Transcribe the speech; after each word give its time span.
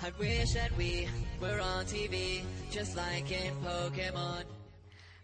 I 0.00 0.10
wish 0.20 0.52
that 0.54 0.70
we 0.78 1.08
were 1.40 1.60
on 1.60 1.84
TV, 1.86 2.42
just 2.70 2.94
like 2.96 3.30
in 3.32 3.52
Pokemon. 3.64 4.44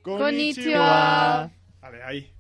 Konnichiwa. 0.03 1.51
Vale, 1.81 2.03
ahí. 2.03 2.31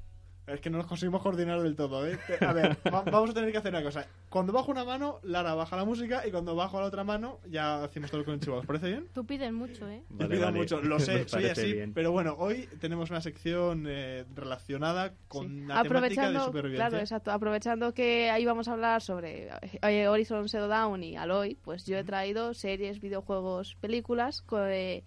Es 0.47 0.61
que 0.61 0.69
no 0.69 0.77
nos 0.79 0.87
conseguimos 0.87 1.23
coordinar 1.23 1.63
del 1.63 1.75
todo, 1.75 2.07
¿eh? 2.07 2.19
A 2.41 2.53
ver, 2.53 2.77
va- 2.93 3.03
vamos 3.03 3.31
a 3.31 3.35
tener 3.35 3.51
que 3.51 3.59
hacer 3.59 3.73
una 3.73 3.83
cosa. 3.83 4.07
Cuando 4.35 4.53
bajo 4.53 4.73
una 4.73 4.85
mano, 4.85 5.21
Lara 5.23 5.55
baja 5.55 5.77
la 5.77 5.85
música 5.85 6.27
y 6.27 6.33
cuando 6.33 6.57
bajo 6.57 6.81
la 6.81 6.87
otra 6.87 7.05
mano, 7.05 7.39
ya 7.49 7.85
hacemos 7.85 8.11
todo 8.11 8.25
con. 8.25 8.41
¿Os 8.49 8.67
parece 8.67 8.89
bien? 8.89 9.07
Tú 9.15 9.25
pides 9.25 9.53
mucho, 9.53 9.89
¿eh? 9.89 10.03
Te 10.09 10.15
Vale, 10.15 10.35
pido 10.35 10.47
vale. 10.47 10.59
mucho, 10.59 10.81
lo 10.83 10.99
sé, 10.99 11.21
soy 11.29 11.43
parece 11.45 11.51
así. 11.53 11.73
bien. 11.73 11.95
Pero 11.95 12.11
bueno, 12.11 12.35
hoy 12.37 12.67
tenemos 12.81 13.11
una 13.11 13.21
sección 13.21 13.85
eh, 13.87 14.25
relacionada 14.35 15.15
con 15.29 15.69
la 15.69 15.81
temática 15.85 16.31
de 16.33 16.41
supervivencia. 16.41 16.89
claro, 16.89 16.99
exacto, 16.99 17.31
aprovechando 17.31 17.95
que 17.95 18.29
ahí 18.29 18.45
vamos 18.45 18.67
a 18.67 18.73
hablar 18.73 19.03
sobre 19.03 19.51
eh, 19.83 20.09
Horizon 20.09 20.49
Zero 20.49 20.67
Dawn 20.67 21.05
y 21.05 21.17
Aloy, 21.17 21.55
pues 21.55 21.87
yo 21.87 21.97
he 21.97 22.03
traído 22.03 22.55
series, 22.55 23.01
videojuegos, 23.01 23.77
películas 23.77 24.43
co- 24.43 24.67
eh, 24.67 25.05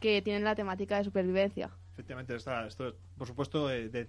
que 0.00 0.22
tienen 0.22 0.42
la 0.42 0.54
temática 0.54 0.96
de 0.96 1.04
supervivencia. 1.04 1.70
Efectivamente, 1.92 2.34
está, 2.34 2.66
esto 2.66 2.88
es, 2.88 2.94
por 3.18 3.26
supuesto, 3.26 3.70
eh, 3.70 3.90
de, 3.90 4.08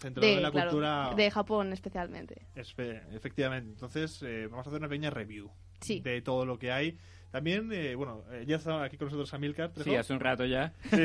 centrado 0.00 0.26
De, 0.26 0.34
en 0.36 0.42
la 0.42 0.50
claro, 0.50 0.70
cultura. 0.70 1.14
de 1.16 1.30
Japón 1.30 1.72
especialmente. 1.72 2.46
Espe- 2.56 3.02
efectivamente. 3.12 3.70
Entonces, 3.70 4.22
eh, 4.22 4.46
vamos 4.50 4.66
a 4.66 4.70
hacer 4.70 4.80
una 4.80 4.88
pequeña 4.88 5.10
review 5.10 5.50
Sí. 5.80 6.00
de 6.00 6.20
todo 6.22 6.44
lo 6.46 6.58
que 6.58 6.72
hay. 6.72 6.98
También, 7.30 7.70
eh, 7.72 7.94
bueno, 7.94 8.24
eh, 8.32 8.44
ya 8.44 8.56
está 8.56 8.82
aquí 8.82 8.96
con 8.96 9.06
nosotros 9.06 9.32
Amilcar. 9.34 9.70
Sí, 9.84 9.94
hace 9.94 10.12
un 10.12 10.18
rato 10.18 10.44
ya. 10.44 10.72
Sí. 10.90 10.96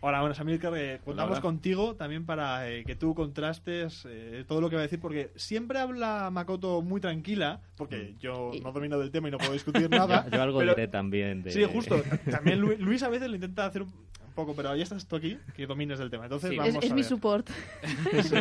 Hola, 0.00 0.18
buenas 0.20 0.40
Amilcar. 0.40 0.72
eh, 0.76 0.98
contamos 1.04 1.34
hola. 1.34 1.40
contigo 1.40 1.94
también 1.94 2.26
para 2.26 2.68
eh, 2.68 2.82
que 2.84 2.96
tú 2.96 3.14
contrastes 3.14 4.04
eh, 4.10 4.44
todo 4.48 4.60
lo 4.60 4.68
que 4.70 4.74
va 4.74 4.80
a 4.80 4.82
decir, 4.82 4.98
porque 4.98 5.30
siempre 5.36 5.78
habla 5.78 6.30
Makoto 6.32 6.82
muy 6.82 7.00
tranquila, 7.00 7.60
porque 7.76 8.16
yo 8.18 8.50
no 8.60 8.72
domino 8.72 8.98
del 8.98 9.12
tema 9.12 9.28
y 9.28 9.30
no 9.30 9.38
puedo 9.38 9.52
discutir 9.52 9.88
nada. 9.90 10.24
Yo, 10.24 10.36
yo 10.36 10.42
algo 10.42 10.58
pero- 10.58 10.74
diré 10.74 10.88
también. 10.88 11.44
De... 11.44 11.52
Sí, 11.52 11.62
justo. 11.62 12.02
También 12.28 12.60
Lu- 12.60 12.76
Luis 12.76 13.04
a 13.04 13.08
veces 13.08 13.28
lo 13.28 13.36
intenta 13.36 13.64
hacer 13.64 13.82
un 13.82 13.92
poco, 14.38 14.54
pero 14.54 14.74
ya 14.76 14.82
estás 14.84 15.06
tú 15.06 15.16
aquí, 15.16 15.36
que 15.56 15.66
domines 15.66 15.98
del 15.98 16.10
tema. 16.10 16.24
Entonces, 16.24 16.50
Sí. 16.50 16.56
vamos 16.56 16.76
Es, 16.76 16.84
es 16.84 16.90
a 16.90 16.94
mi 16.94 17.00
ver. 17.02 17.08
support. 17.08 17.50
Sí. 18.22 18.36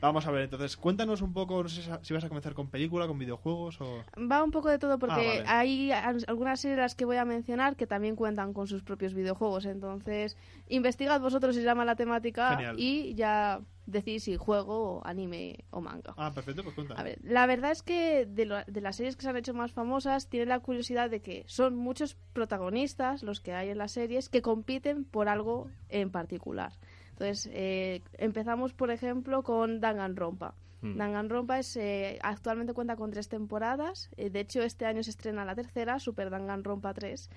Vamos 0.00 0.26
a 0.26 0.30
ver, 0.30 0.42
entonces, 0.42 0.76
cuéntanos 0.76 1.22
un 1.22 1.32
poco, 1.32 1.62
no 1.62 1.68
sé 1.68 1.82
si- 2.02 2.12
vas 2.14 2.24
a 2.24 2.28
comenzar 2.28 2.54
con 2.54 2.68
película, 2.68 3.06
con 3.06 3.18
videojuegos 3.18 3.80
o... 3.80 4.04
Va 4.30 4.42
un 4.42 4.50
poco 4.50 4.68
de 4.68 4.78
todo 4.78 4.98
porque 4.98 5.14
Ah, 5.14 5.42
vale. 5.42 5.44
hay 5.46 5.90
al- 5.92 6.24
algunas 6.26 6.60
series 6.60 6.78
las 6.78 6.94
que 6.94 7.04
voy 7.04 7.16
a 7.16 7.24
mencionar 7.24 7.76
que 7.76 7.86
también 7.86 8.14
cuentan 8.16 8.52
con 8.52 8.66
sus 8.66 8.82
propios 8.82 9.14
videojuegos. 9.14 9.64
Entonces, 9.64 10.36
investigad 10.68 11.20
vosotros 11.20 11.54
si 11.56 11.62
llama 11.62 11.84
la 11.84 11.96
temática 11.96 12.50
Genial. 12.56 12.76
y 12.78 13.14
ya 13.14 13.60
decís 13.86 14.24
si 14.24 14.36
juego, 14.36 15.00
anime 15.04 15.64
o 15.70 15.80
manga. 15.80 16.14
Ah, 16.16 16.32
perfecto, 16.34 16.62
pues 16.62 16.74
cuenta. 16.74 16.94
A 16.94 17.02
ver, 17.02 17.18
la 17.22 17.46
verdad 17.46 17.70
es 17.72 17.82
que 17.82 18.26
de, 18.26 18.44
lo- 18.44 18.64
de 18.66 18.80
las 18.80 18.96
series 18.96 19.16
que 19.16 19.22
se 19.22 19.28
han 19.28 19.36
hecho 19.36 19.54
más 19.54 19.72
famosas, 19.72 20.28
tiene 20.28 20.46
la 20.46 20.60
curiosidad 20.60 21.08
de 21.10 21.20
que 21.22 21.44
son 21.46 21.76
muchos 21.76 22.16
protagonistas 22.32 23.22
los 23.22 23.40
que 23.40 23.52
hay 23.52 23.70
en 23.70 23.78
las 23.78 23.92
series 23.92 24.28
que 24.28 24.42
compiten 24.42 25.04
por 25.04 25.28
algo 25.28 25.68
en 25.88 26.10
particular. 26.10 26.72
Entonces, 27.10 27.48
eh, 27.52 28.02
empezamos, 28.18 28.72
por 28.74 28.90
ejemplo, 28.90 29.42
con 29.42 29.80
Danganronpa. 29.80 30.54
Hmm. 30.82 30.98
Danganronpa 30.98 31.58
es, 31.58 31.76
eh, 31.76 32.18
actualmente 32.22 32.74
cuenta 32.74 32.96
con 32.96 33.10
tres 33.10 33.28
temporadas. 33.28 34.10
eh, 34.16 34.28
de 34.30 34.40
hecho, 34.40 34.60
este 34.62 34.84
año 34.84 35.02
se 35.02 35.10
estrena 35.10 35.44
la 35.44 35.54
tercera, 35.54 35.98
Super 35.98 36.28
Danganronpa 36.30 36.92
3. 36.92 37.30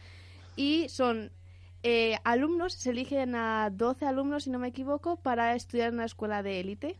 Y 0.58 0.90
son 0.90 1.32
eh, 1.84 2.18
alumnos, 2.24 2.74
se 2.74 2.90
eligen 2.90 3.36
a 3.36 3.70
12 3.72 4.06
alumnos, 4.06 4.44
si 4.44 4.50
no 4.50 4.60
me 4.60 4.68
equivoco, 4.68 5.18
para 5.18 5.56
estudiar 5.56 5.90
en 5.90 5.96
una 5.96 6.06
escuela 6.06 6.44
de 6.44 6.60
élite. 6.60 7.00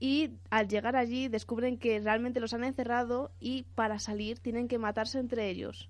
Y 0.00 0.30
al 0.50 0.66
llegar 0.66 0.96
allí 0.96 1.28
descubren 1.28 1.78
que 1.78 2.00
realmente 2.00 2.40
los 2.40 2.54
han 2.54 2.64
encerrado 2.64 3.30
y 3.38 3.64
para 3.74 3.98
salir 3.98 4.40
tienen 4.40 4.66
que 4.66 4.78
matarse 4.78 5.18
entre 5.20 5.48
ellos. 5.48 5.88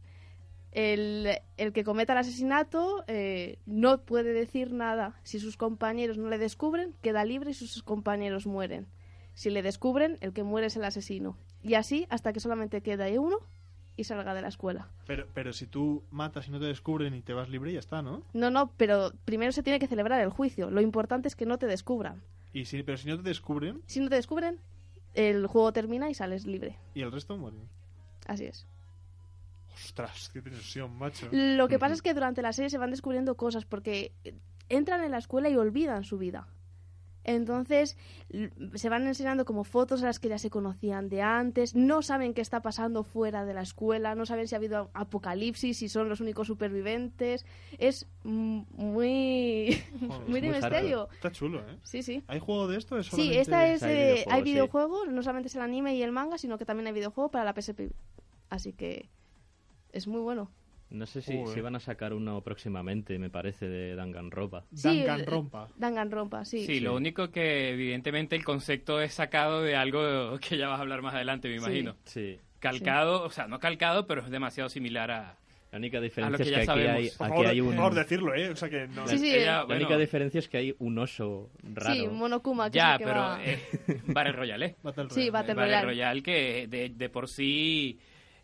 El, 0.73 1.29
el 1.57 1.73
que 1.73 1.83
cometa 1.83 2.13
el 2.13 2.19
asesinato 2.19 3.05
eh, 3.07 3.59
no 3.65 4.03
puede 4.03 4.33
decir 4.33 4.73
nada. 4.73 5.19
Si 5.23 5.41
sus 5.41 5.57
compañeros 5.57 6.19
no 6.19 6.29
le 6.29 6.39
descubren, 6.39 6.95
queda 7.01 7.25
libre 7.25 7.53
y 7.53 7.55
sus 7.55 7.83
compañeros 7.83 8.47
mueren. 8.47 8.87
Si 9.33 9.49
le 9.49 9.63
descubren, 9.63 10.19
el 10.21 10.33
que 10.33 10.43
muere 10.43 10.67
es 10.67 10.77
el 10.77 10.85
asesino. 10.85 11.39
Y 11.63 11.75
así 11.75 12.07
hasta 12.11 12.33
que 12.33 12.41
solamente 12.41 12.83
queda 12.83 13.07
uno 13.19 13.39
y 14.01 14.05
salga 14.05 14.35
de 14.35 14.43
la 14.43 14.49
escuela. 14.49 14.89
Pero, 15.07 15.27
pero 15.35 15.53
si 15.53 15.67
tú 15.67 16.03
matas 16.11 16.49
y 16.49 16.51
no 16.51 16.59
te 16.59 16.67
descubren 16.67 17.15
y 17.15 17.23
te 17.23 17.33
vas 17.33 17.49
libre, 17.49 17.73
ya 17.73 17.79
está, 17.79 18.03
¿no? 18.03 18.23
No, 18.33 18.51
no, 18.51 18.73
pero 18.77 19.13
primero 19.25 19.53
se 19.53 19.63
tiene 19.63 19.79
que 19.79 19.87
celebrar 19.87 20.21
el 20.21 20.31
juicio. 20.31 20.71
Lo 20.71 20.81
importante 20.81 21.29
es 21.29 21.37
que 21.37 21.47
no 21.47 21.59
te 21.59 21.67
descubran. 21.67 22.23
Y 22.53 22.65
si, 22.65 22.83
pero 22.83 22.99
si 22.99 23.09
no 23.09 23.17
te 23.17 23.23
descubren 23.23 23.81
Si 23.87 24.01
no 24.01 24.09
te 24.09 24.17
descubren, 24.17 24.59
el 25.15 25.47
juego 25.47 25.73
termina 25.73 26.11
y 26.11 26.15
sales 26.15 26.47
libre. 26.47 26.77
y 26.95 27.03
el 27.03 27.13
resto 27.13 27.37
mueren. 27.37 27.69
Así 28.27 28.45
es. 28.47 28.67
Ostras, 29.75 30.31
qué 30.33 30.43
tensión, 30.43 30.97
macho. 30.99 31.29
Lo 31.33 31.69
que 31.69 31.79
pasa 31.79 31.95
es 31.95 32.03
que 32.03 32.13
durante 32.15 32.43
la 32.43 32.53
serie 32.53 32.71
se 32.71 32.79
van 32.79 32.91
descubriendo 32.91 33.35
cosas 33.37 33.65
porque 33.65 34.13
entran 34.69 35.03
en 35.05 35.11
la 35.13 35.19
escuela 35.19 35.49
y 35.49 35.57
olvidan 35.57 36.05
su 36.05 36.19
vida. 36.19 36.49
Entonces 37.25 37.97
se 38.75 38.89
van 38.89 39.07
enseñando 39.07 39.45
como 39.45 39.65
fotos 39.65 40.03
a 40.03 40.07
las 40.07 40.19
que 40.19 40.29
ya 40.29 40.39
se 40.39 40.51
conocían 40.51 41.09
de 41.09 41.23
antes, 41.23 41.75
no 41.75 42.03
saben 42.03 42.35
qué 42.35 42.41
está 42.41 42.63
pasando 42.63 43.03
fuera 43.03 43.45
de 43.45 43.55
la 43.55 43.63
escuela, 43.63 44.15
no 44.15 44.27
saben 44.27 44.49
si 44.49 44.55
ha 44.55 44.59
habido 44.59 44.91
apocalipsis, 44.95 45.79
si 45.79 45.89
son 45.89 46.09
los 46.09 46.21
únicos 46.21 46.47
supervivientes. 46.47 47.45
Es 47.79 48.07
muy, 48.23 49.83
Joder, 50.01 50.29
muy 50.29 50.41
de 50.41 50.49
misterio. 50.51 51.09
Está 51.13 51.31
chulo, 51.31 51.61
¿eh? 51.61 51.79
Sí, 51.83 52.03
sí. 52.03 52.23
¿Hay 52.27 52.41
juego 52.41 52.69
de 52.69 52.79
esto? 52.79 52.99
¿Es 52.99 53.09
Sí, 53.09 53.37
esta 53.37 53.67
es, 53.67 53.83
Hay 53.83 53.91
eh, 53.91 53.95
videojuegos, 53.95 54.33
hay 54.33 54.41
sí. 54.41 54.45
videojuegos, 54.45 55.09
no 55.09 55.23
solamente 55.23 55.49
es 55.49 55.57
el 55.57 55.63
anime 55.63 55.95
y 55.97 56.03
el 56.03 56.13
manga, 56.13 56.39
sino 56.39 56.59
que 56.59 56.65
también 56.65 56.87
hay 56.87 56.93
videojuego 56.93 57.31
para 57.31 57.45
la 57.45 57.55
PSP. 57.55 57.93
Así 58.49 58.73
que 58.73 59.11
es 59.93 60.07
muy 60.07 60.21
bueno. 60.21 60.51
No 60.91 61.07
sé 61.07 61.23
si, 61.23 61.47
si 61.47 61.61
van 61.61 61.77
a 61.77 61.81
sacar 61.81 62.13
uno 62.13 62.41
próximamente, 62.43 63.19
me 63.19 63.31
parece, 63.31 63.69
de 63.69 63.95
Danganronpa. 63.95 64.65
Sí, 64.75 65.05
Danganronpa. 65.05 65.69
Danganronpa, 65.77 66.45
sí. 66.45 66.67
Sí, 66.67 66.81
lo 66.81 66.95
único 66.97 67.31
que 67.31 67.71
evidentemente 67.71 68.35
el 68.37 68.45
concepto 68.45 69.01
es 69.01 69.15
sacado 69.15 69.63
de 69.63 69.77
algo 69.77 70.39
que 70.41 70.57
ya 70.59 70.69
vas 70.69 70.79
a 70.79 70.83
hablar 70.83 71.01
más 71.03 71.15
adelante, 71.15 71.49
me 71.49 71.59
Sí. 71.59 71.65
imagino. 71.65 71.97
Sí. 72.05 72.39
Calcado, 72.59 73.23
o 73.23 73.31
sea, 73.31 73.47
no 73.47 73.59
calcado, 73.61 74.07
pero 74.07 74.23
es 74.23 74.31
demasiado 74.31 74.69
similar 74.69 75.11
a... 75.11 75.37
La 75.73 75.79
única 75.79 76.01
diferencia 76.01 76.37
que 76.39 76.43
es 76.43 76.51
ya 76.51 76.57
que 76.65 76.71
aquí 76.73 76.81
hay, 76.81 77.07
aquí 77.07 77.47
hay 77.47 77.61
por 77.61 77.71
un... 77.71 77.77
favor, 77.77 77.95
decirlo, 77.95 78.35
¿eh? 78.35 78.51
O 78.51 78.57
sea 78.57 78.69
que 78.69 78.89
no... 78.89 79.07
Sí, 79.07 79.19
sí. 79.19 79.33
Ella, 79.33 79.59
La 79.59 79.65
bueno, 79.67 79.83
única 79.83 79.97
diferencia 79.97 80.41
es 80.41 80.49
que 80.49 80.57
hay 80.59 80.75
un 80.81 80.99
oso 80.99 81.51
raro. 81.63 81.95
Sí, 81.95 82.09
Monokuma, 82.09 82.69
que 82.69 82.77
ya, 82.79 82.95
es 82.95 82.99
que 82.99 83.05
pero 83.05 83.21
va- 83.21 83.45
eh, 83.45 83.59
Battle 84.09 84.33
Royale, 84.33 84.67
¿eh? 84.67 84.77
Battle 84.83 85.05
Sí, 85.11 85.15
Royale. 85.15 85.31
Battle 85.31 85.55
Battle 85.55 85.65
Royale. 85.67 85.87
Royale 85.87 86.23
que 86.25 86.67
de, 86.67 86.89
de 86.89 87.09
por 87.09 87.29
sí 87.29 88.01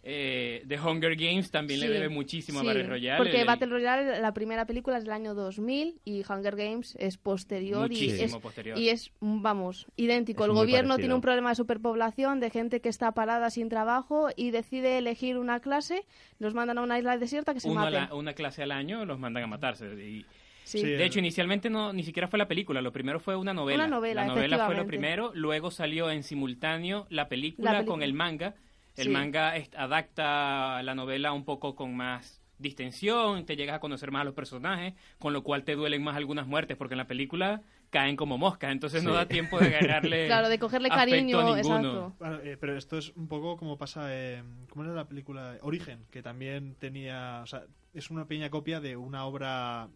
eh, 0.09 0.62
The 0.69 0.78
Hunger 0.78 1.17
Games 1.17 1.50
también 1.50 1.81
le 1.81 1.89
debe 1.89 2.09
muchísimo 2.09 2.61
sí, 2.61 2.67
a 2.67 2.69
Battle 2.69 2.89
Royale. 2.89 3.19
Porque 3.19 3.41
El- 3.41 3.47
Battle 3.47 3.67
Royale, 3.67 4.21
la 4.21 4.33
primera 4.33 4.65
película 4.65 4.99
es 4.99 5.03
del 5.05 5.12
año 5.12 5.34
2000 5.34 6.00
y 6.05 6.22
Hunger 6.28 6.55
Games 6.55 6.94
es 7.00 7.17
posterior 7.19 7.93
y 7.93 8.11
es, 8.11 8.37
posterior. 8.37 8.78
y 8.78 8.91
es, 8.91 9.11
mm, 9.19 9.43
vamos, 9.43 9.87
idéntico. 9.97 10.45
Es 10.45 10.49
el 10.50 10.55
gobierno 10.55 10.91
parecido. 10.91 10.97
tiene 10.99 11.15
un 11.15 11.21
problema 11.22 11.48
de 11.48 11.57
superpoblación, 11.57 12.39
de 12.39 12.51
gente 12.51 12.81
que 12.81 12.89
está 12.89 13.10
parada 13.13 13.51
sin 13.51 13.69
trabajo 13.69 14.28
y 14.36 14.53
decide 14.53 14.97
elegir 14.98 15.39
una 15.39 15.59
clase, 15.59 16.04
los 16.39 16.54
mandan 16.54 16.78
a 16.78 16.83
una 16.83 16.98
isla 16.98 17.19
desierta 17.19 17.53
que 17.53 17.59
se 17.60 17.69
uno 17.69 17.81
a 17.81 17.84
maten. 17.86 18.09
la- 18.09 18.15
una 18.15 18.33
clase 18.34 18.63
al 18.63 18.71
año 18.71 19.04
los 19.04 19.19
mandan 19.19 19.42
a 19.42 19.47
matarse. 19.48 19.86
Y, 20.03 20.25
Sí. 20.63 20.83
De 20.83 21.04
hecho, 21.04 21.21
inicialmente 21.21 21.71
no 21.71 21.92
ni 21.92 22.03
siquiera 22.03 22.27
fue 22.27 22.41
la 22.41 22.48
película, 22.48 22.81
lo 22.83 22.91
primero 22.92 23.21
fue 23.21 23.36
una 23.36 23.54
novela. 23.54 23.84
Una 23.84 23.86
novela, 23.86 24.22
la 24.27 24.34
novela 24.34 24.66
fue 24.66 24.75
lo 24.75 24.84
primero, 24.84 25.31
luego 25.33 25.71
salió 25.71 26.10
en 26.10 26.25
simultáneo 26.25 27.07
la 27.09 27.28
película, 27.28 27.71
La 27.71 27.78
película. 27.78 27.92
con 27.95 28.03
el 28.03 28.13
manga. 28.15 28.54
El 28.97 29.04
Sí. 29.04 29.10
manga 29.10 29.54
adapta 29.77 30.83
la 30.83 30.95
novela 30.95 31.33
un 31.33 31.45
poco 31.45 31.75
con 31.75 31.95
más 31.97 32.43
distensión, 32.59 33.45
te 33.45 33.54
llegas 33.57 33.77
a 33.77 33.81
conocer 33.81 34.10
más 34.10 34.22
a 34.22 34.25
los 34.25 34.34
personajes, 34.34 34.95
con 35.19 35.33
lo 35.33 35.43
cual 35.43 35.65
te 35.65 35.75
duelen 35.75 36.03
más 36.03 36.16
algunas 36.16 36.47
muertes, 36.47 36.77
porque 36.77 36.95
en 36.95 36.98
la 36.98 37.07
película 37.07 37.60
caen 37.91 38.16
como 38.16 38.39
moscas, 38.39 38.72
entonces 38.72 39.04
no 39.04 39.13
da 39.13 39.27
tiempo 39.28 39.59
de 39.59 39.66
agarrarle 39.77 40.27
Claro, 40.27 40.48
de 40.48 40.59
cogerle 40.59 40.89
cariño, 40.89 41.39
a 41.39 41.45
ninguno. 41.45 41.57
exacto. 41.57 42.15
Bueno, 42.19 42.39
eh, 42.43 42.57
pero 42.59 42.77
esto 42.77 42.97
es 42.98 43.10
un 43.15 43.28
poco 43.28 43.57
como 43.59 43.77
pasa. 43.77 44.07
Eh, 44.10 44.43
¿Cómo 44.71 44.84
era 44.84 44.95
la 44.95 45.07
película? 45.07 45.59
Origen, 45.63 46.07
que 46.10 46.22
también 46.22 46.75
tenía. 46.77 47.41
O 47.43 47.47
sea, 47.47 47.65
es 47.93 48.10
una 48.10 48.27
pequeña 48.27 48.48
copia 48.51 48.81
de 48.81 48.97
una 48.97 49.25
obra. 49.27 49.89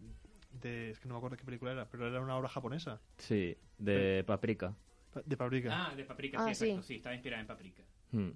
de 0.61 0.91
Es 0.91 0.99
que 0.99 1.07
no 1.07 1.15
me 1.15 1.17
acuerdo 1.17 1.37
qué 1.37 1.45
película 1.45 1.71
era, 1.71 1.85
pero 1.89 2.07
era 2.07 2.21
una 2.21 2.35
obra 2.37 2.47
japonesa. 2.49 2.99
Sí, 3.17 3.57
de 3.79 4.23
Paprika. 4.25 4.75
De 5.25 5.35
Paprika. 5.35 5.69
Ah, 5.87 5.95
de 5.95 6.03
Paprika, 6.05 6.37
Ah, 6.45 6.53
sí, 6.53 6.65
exacto. 6.65 6.83
sí. 6.83 6.87
Sí, 6.89 6.95
estaba 6.97 7.15
inspirada 7.15 7.41
en 7.41 7.47
Paprika. 7.47 7.83
Hmm. 8.11 8.29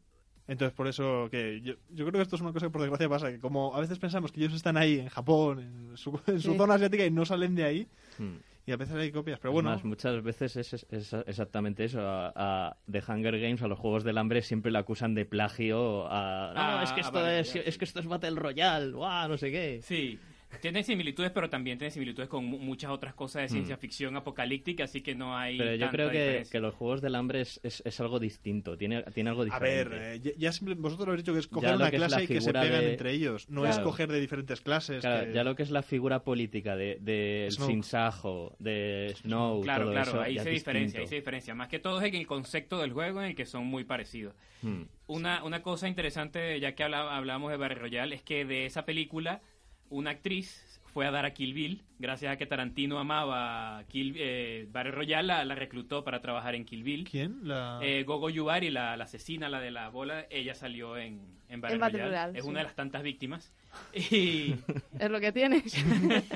Entonces, 0.48 0.76
por 0.76 0.88
eso 0.88 1.28
que 1.32 1.60
yo, 1.62 1.74
yo 1.90 2.06
creo 2.06 2.12
que 2.20 2.22
esto 2.22 2.36
es 2.36 2.42
una 2.42 2.54
cosa 2.54 2.68
que 2.68 2.72
por 2.72 2.82
desgracia 2.82 3.10
pasa, 3.10 3.32
que 3.32 3.40
como 3.40 3.76
a 3.76 3.80
veces 3.80 3.98
pensamos 3.98 4.32
que 4.32 4.42
ellos 4.42 4.54
están 4.54 4.78
ahí 4.78 5.00
en 5.00 5.10
Japón, 5.10 5.60
en 5.60 5.98
su, 5.98 6.12
en 6.28 6.40
su 6.40 6.52
Sí. 6.52 6.58
zona 6.58 6.76
asiática 6.76 7.06
y 7.06 7.12
no 7.12 7.26
salen 7.26 7.56
de 7.56 7.64
ahí, 7.64 7.88
Hmm. 8.20 8.36
y 8.68 8.72
a 8.72 8.78
veces 8.78 8.96
hay 8.96 9.12
copias, 9.12 9.40
pero 9.40 9.52
bueno, 9.52 9.70
más, 9.72 9.84
muchas 9.84 10.22
veces 10.24 10.56
es, 10.56 10.74
es- 10.74 10.86
es 10.90 11.14
exactamente 11.28 11.84
eso. 11.84 12.00
A, 12.02 12.32
a 12.36 12.78
The 12.92 13.02
Hunger 13.08 13.40
Games, 13.40 13.62
a 13.64 13.68
los 13.68 13.78
Juegos 13.80 14.04
del 14.04 14.18
Hambre, 14.20 14.42
siempre 14.44 14.72
le 14.72 14.78
acusan 14.78 15.14
de 15.16 15.26
plagio 15.26 16.06
a... 16.08 16.54
No, 16.54 16.62
Ah, 16.62 16.82
es, 16.84 16.92
que 16.92 17.02
a 17.02 17.04
esto 17.04 17.14
Battle 17.14 17.40
es, 17.40 17.56
es 17.56 17.78
que 17.78 17.86
esto 17.86 18.00
es 18.00 18.06
Battle 18.08 18.36
Royale, 18.40 18.92
¡guau! 18.92 19.28
no 19.30 19.38
sé 19.38 19.52
qué. 19.52 19.80
Sí, 19.84 20.20
tiene 20.60 20.84
similitudes, 20.84 21.32
pero 21.32 21.50
también 21.50 21.78
tiene 21.78 21.92
similitudes 21.92 22.30
con 22.30 22.46
mu- 22.46 22.60
muchas 22.60 22.92
otras 22.92 23.14
cosas 23.14 23.44
de 23.44 23.50
ciencia 23.50 23.76
Mm. 23.76 23.80
ficción 23.80 24.16
apocalíptica, 24.18 24.84
así 24.86 25.02
que 25.02 25.16
no 25.16 25.38
hay. 25.38 25.58
Pero 25.58 25.76
yo 25.76 25.90
creo 25.90 26.10
que, 26.12 26.44
que 26.52 26.60
los 26.60 26.74
Juegos 26.76 27.02
del 27.02 27.16
Hambre 27.16 27.42
es, 27.42 27.60
es, 27.64 27.82
es 27.86 28.00
algo 28.00 28.20
distinto, 28.20 28.78
tiene, 28.78 29.04
tiene 29.14 29.30
algo 29.30 29.44
a 29.50 29.60
ver, 29.60 29.90
diferente. 29.90 30.16
eh, 30.16 30.20
ya, 30.20 30.32
ya 30.38 30.52
simple- 30.52 30.76
vosotros 30.76 31.08
lo 31.08 31.12
habéis 31.14 31.24
dicho 31.26 31.34
que 31.34 31.40
es 31.40 31.48
coger 31.48 31.76
una 31.76 31.92
clase 31.92 32.24
y 32.24 32.28
que 32.28 32.42
se 32.42 32.52
pegan 32.54 32.82
de- 32.82 32.92
entre 32.92 33.12
ellos, 33.12 33.50
no 33.50 33.62
Claro. 33.62 33.76
es 33.76 33.82
coger 33.82 34.12
de 34.12 34.20
diferentes 34.20 34.62
clases. 34.62 35.02
Claro, 35.02 35.26
que- 35.28 35.34
ya 35.34 35.44
lo 35.44 35.56
que 35.56 35.64
es 35.64 35.72
la 35.72 35.84
figura 35.84 36.24
política 36.24 36.76
de, 36.76 36.98
de. 37.02 37.48
Sinsajo, 37.52 38.56
de 38.60 39.14
Snow, 39.18 39.62
Claro, 39.62 39.84
todo 39.86 39.92
claro, 39.94 40.10
eso, 40.12 40.22
ahí 40.22 40.36
ya 40.36 40.44
se 40.44 40.50
es 40.50 40.56
diferencia, 40.56 41.00
ahí 41.00 41.08
se 41.08 41.16
diferencia. 41.16 41.56
Más 41.56 41.68
que 41.68 41.80
todo 41.80 42.00
es 42.02 42.08
en 42.08 42.16
el 42.16 42.28
concepto 42.28 42.80
del 42.80 42.92
juego 42.94 43.22
en 43.22 43.28
el 43.30 43.36
que 43.36 43.46
son 43.46 43.66
muy 43.66 43.84
parecidos. 43.84 44.34
Hmm. 44.62 44.84
Una, 45.08 45.44
una 45.44 45.62
cosa 45.62 45.88
interesante, 45.88 46.60
ya 46.60 46.74
que 46.76 46.84
hablamos 46.84 47.52
de 47.52 47.58
Battle 47.58 47.76
Royale, 47.80 48.16
es 48.16 48.22
que 48.24 48.46
de 48.46 48.66
esa 48.66 48.86
película, 48.86 49.42
una 49.90 50.12
actriz 50.12 50.82
fue 50.94 51.06
a 51.06 51.12
dar 51.12 51.26
a 51.26 51.34
Kill 51.34 51.54
Bill, 51.54 51.84
gracias 52.00 52.32
a 52.32 52.38
que 52.38 52.46
Tarantino 52.46 53.00
amaba 53.00 53.84
Kill, 53.90 54.16
eh, 54.18 54.66
Battle 54.72 54.92
Royale, 54.92 55.28
la, 55.28 55.44
la 55.44 55.54
reclutó 55.56 56.06
para 56.06 56.22
trabajar 56.22 56.56
en 56.56 56.64
Kill 56.64 56.84
Bill. 56.84 57.04
¿Quién? 57.10 57.40
La... 57.44 57.80
Eh, 57.82 58.04
Gogo 58.04 58.30
Yubari, 58.30 58.72
la, 58.72 58.96
la 58.96 59.04
asesina, 59.04 59.50
la 59.50 59.60
de 59.60 59.72
la 59.72 59.90
bola, 59.90 60.26
ella 60.30 60.56
salió 60.56 60.98
en, 60.98 61.20
en 61.50 61.60
Battle 61.60 61.76
En 61.76 61.82
Battle 61.82 61.98
Royale. 62.00 62.10
Royale, 62.10 62.38
Es 62.40 62.46
sí. 62.46 62.50
una 62.50 62.60
de 62.60 62.66
las 62.66 62.76
tantas 62.76 63.04
víctimas. 63.04 63.54
Y, 63.94 64.56
Es 64.98 65.10
lo 65.10 65.20
que 65.20 65.34
tienes. 65.34 65.76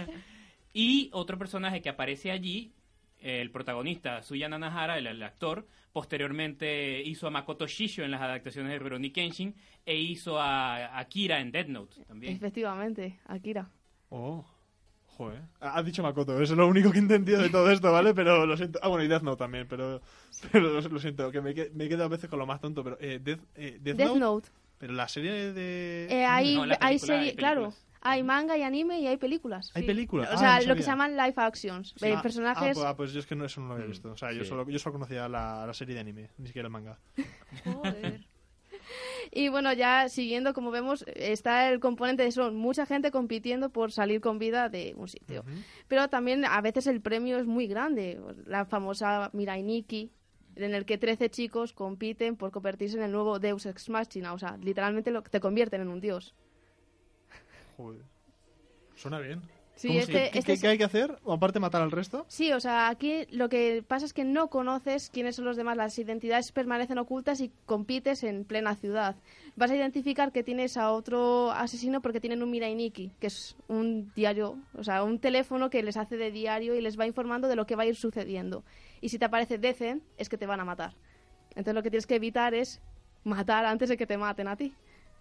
y 0.73 1.09
otro 1.13 1.37
personaje 1.37 1.81
que 1.81 1.87
aparece 1.87 2.31
allí, 2.31 2.73
el 3.19 3.51
protagonista, 3.51 4.21
Suya 4.23 4.47
Nanahara, 4.49 4.97
el, 4.97 5.07
el 5.07 5.21
actor, 5.23 5.67
posteriormente 5.91 7.01
hizo 7.03 7.27
a 7.27 7.29
Makoto 7.31 7.67
Shisho 7.67 8.03
en 8.03 8.11
las 8.11 8.21
adaptaciones 8.21 8.71
de 8.71 8.79
Rurouni 8.79 9.11
Kenshin 9.11 9.55
e 9.85 9.95
hizo 9.95 10.39
a 10.39 10.97
Akira 10.99 11.39
en 11.39 11.51
Dead 11.51 11.67
Note 11.67 12.03
también. 12.05 12.35
Efectivamente, 12.35 13.19
Akira. 13.25 13.69
Oh, 14.09 14.45
joder. 15.05 15.41
Ha 15.59 15.77
ha 15.77 15.83
dicho 15.83 16.01
Makoto, 16.03 16.33
eso 16.41 16.53
es 16.53 16.57
lo 16.57 16.67
único 16.67 16.91
que 16.91 16.97
he 16.97 17.01
entendido 17.01 17.41
de 17.41 17.49
todo 17.49 17.69
esto, 17.71 17.91
¿vale? 17.91 18.13
Pero 18.13 18.45
lo 18.45 18.57
siento. 18.57 18.79
Ah, 18.81 18.87
bueno, 18.87 19.03
y 19.03 19.07
Death 19.07 19.23
Note 19.23 19.37
también, 19.39 19.67
pero, 19.67 20.01
pero 20.51 20.69
lo, 20.73 20.81
lo 20.81 20.99
siento, 20.99 21.31
que 21.31 21.41
me, 21.41 21.53
me 21.73 21.85
he 21.85 21.89
quedado 21.89 22.05
a 22.05 22.09
veces 22.09 22.29
con 22.29 22.39
lo 22.39 22.45
más 22.45 22.59
tonto. 22.61 22.83
Pero, 22.83 22.97
eh, 22.99 23.19
Death, 23.21 23.41
eh, 23.55 23.77
Death 23.81 23.97
Death 23.97 24.07
Note, 24.07 24.19
Note. 24.19 24.49
pero 24.77 24.93
la 24.93 25.07
serie 25.07 25.31
de. 25.53 26.07
Eh, 26.09 26.25
hay, 26.25 26.55
No, 26.55 26.65
la 26.65 26.77
hay 26.81 26.97
película, 26.97 27.15
serie, 27.15 27.29
hay 27.31 27.35
claro. 27.35 27.73
Hay 28.01 28.23
manga 28.23 28.57
y 28.57 28.63
anime 28.63 28.99
y 28.99 29.07
hay 29.07 29.17
películas. 29.17 29.71
¿Hay 29.75 29.81
sí. 29.83 29.87
películas? 29.87 30.29
O 30.29 30.33
Ah, 30.33 30.37
sea, 30.37 30.59
no 30.61 30.67
lo 30.67 30.75
que 30.75 30.83
se 30.83 30.89
llaman 30.89 31.17
live 31.17 31.33
actions. 31.35 31.93
Sí. 31.97 32.07
Ah, 32.11 32.21
personajes. 32.21 32.69
Ah, 32.69 32.73
pues, 32.73 32.85
ah, 32.85 32.95
pues 32.95 33.11
yo 33.13 33.19
es 33.19 33.25
que 33.25 33.35
no, 33.35 33.45
eso 33.45 33.59
no 33.61 33.67
lo 33.67 33.73
había 33.73 33.87
Mm, 33.87 33.89
visto. 33.89 34.11
O 34.11 34.17
sea, 34.17 34.31
yo, 34.31 34.45
solo, 34.45 34.67
yo 34.69 34.79
solo 34.79 34.93
conocía 34.93 35.27
la, 35.27 35.65
la 35.67 35.73
serie 35.73 35.95
de 35.95 36.01
anime, 36.01 36.29
ni 36.37 36.47
siquiera 36.47 36.67
el 36.67 36.71
manga. 36.71 36.97
Joder. 37.65 38.21
Y 39.31 39.49
bueno, 39.49 39.71
ya 39.73 40.09
siguiendo, 40.09 40.53
como 40.53 40.71
vemos, 40.71 41.05
está 41.15 41.69
el 41.69 41.79
componente 41.79 42.23
de 42.23 42.31
son 42.31 42.55
mucha 42.55 42.85
gente 42.87 43.11
compitiendo 43.11 43.69
por 43.69 43.91
salir 43.91 44.21
con 44.21 44.39
vida 44.39 44.69
de 44.69 44.93
un 44.97 45.07
sitio. 45.07 45.43
Pero 45.87 46.07
también 46.07 46.45
a 46.45 46.59
veces 46.61 46.87
el 46.87 46.99
premio 47.01 47.37
es 47.37 47.45
muy 47.45 47.67
grande. 47.67 48.19
La 48.45 48.65
famosa 48.65 49.29
Mirai 49.33 49.61
Nikki, 49.61 50.11
en 50.55 50.73
el 50.73 50.85
que 50.85 50.97
13 50.97 51.29
chicos 51.29 51.73
compiten 51.73 52.35
por 52.37 52.49
convertirse 52.51 52.97
en 52.97 53.03
el 53.03 53.11
nuevo 53.11 53.37
Deus 53.37 53.65
Ex 53.67 53.89
Machina. 53.89 54.33
O 54.33 54.39
sea, 54.39 54.57
literalmente 54.57 55.11
lo, 55.11 55.21
te 55.21 55.39
convierten 55.39 55.81
en 55.81 55.89
un 55.89 55.99
dios. 56.01 56.33
Joder. 57.79 58.01
Suena 58.95 59.19
bien. 59.19 59.41
Sí, 59.75 59.87
¿Cómo- 59.87 59.99
este- 60.01 60.29
¿Qué, 60.31 60.41
qué- 60.43 60.51
es- 60.51 60.61
qué 60.61 60.67
hay 60.67 60.77
que 60.77 60.83
hacer? 60.83 61.17
¿O 61.23 61.31
aparte 61.31 61.61
matar 61.61 61.81
al 61.81 61.91
resto? 61.91 62.25
Sí, 62.27 62.51
o 62.51 62.59
sea, 62.59 62.89
aquí 62.89 63.25
lo 63.31 63.47
que 63.47 63.81
pasa 63.87 64.05
es 64.05 64.11
que 64.11 64.25
no 64.25 64.49
conoces 64.49 65.09
quiénes 65.09 65.37
son 65.37 65.45
los 65.45 65.55
demás, 65.55 65.77
las 65.77 65.97
identidades 65.97 66.51
permanecen 66.51 66.97
ocultas 66.97 67.39
y 67.39 67.49
compites 67.65 68.23
en 68.25 68.43
plena 68.43 68.75
ciudad. 68.75 69.15
Vas 69.55 69.71
a 69.71 69.77
identificar 69.77 70.33
que 70.33 70.43
tienes 70.43 70.75
a 70.75 70.91
otro 70.91 71.51
asesino 71.53 72.01
porque 72.01 72.19
tienen 72.19 72.43
un 72.43 72.51
Mirai 72.51 72.75
Nikki, 72.75 73.13
que 73.21 73.27
es 73.27 73.55
un 73.69 74.11
diario, 74.13 74.57
o 74.77 74.83
sea, 74.83 75.01
un 75.05 75.19
teléfono 75.19 75.69
que 75.69 75.81
les 75.81 75.95
hace 75.95 76.17
de 76.17 76.29
diario 76.31 76.75
y 76.75 76.81
les 76.81 76.99
va 76.99 77.07
informando 77.07 77.47
de 77.47 77.55
lo 77.55 77.65
que 77.65 77.77
va 77.77 77.83
a 77.83 77.85
ir 77.85 77.95
sucediendo. 77.95 78.65
Y 78.99 79.07
si 79.07 79.17
te 79.17 79.23
aparece 79.23 79.57
Decen, 79.57 80.03
es 80.17 80.27
que 80.27 80.37
te 80.37 80.45
van 80.45 80.59
a 80.59 80.65
matar. 80.65 80.95
Entonces 81.51 81.73
lo 81.73 81.83
que 81.83 81.89
tienes 81.89 82.05
que 82.05 82.15
evitar 82.15 82.53
es 82.53 82.81
matar 83.23 83.63
antes 83.65 83.87
de 83.87 83.95
que 83.95 84.05
te 84.05 84.17
maten 84.17 84.49
a 84.49 84.57
ti. 84.57 84.73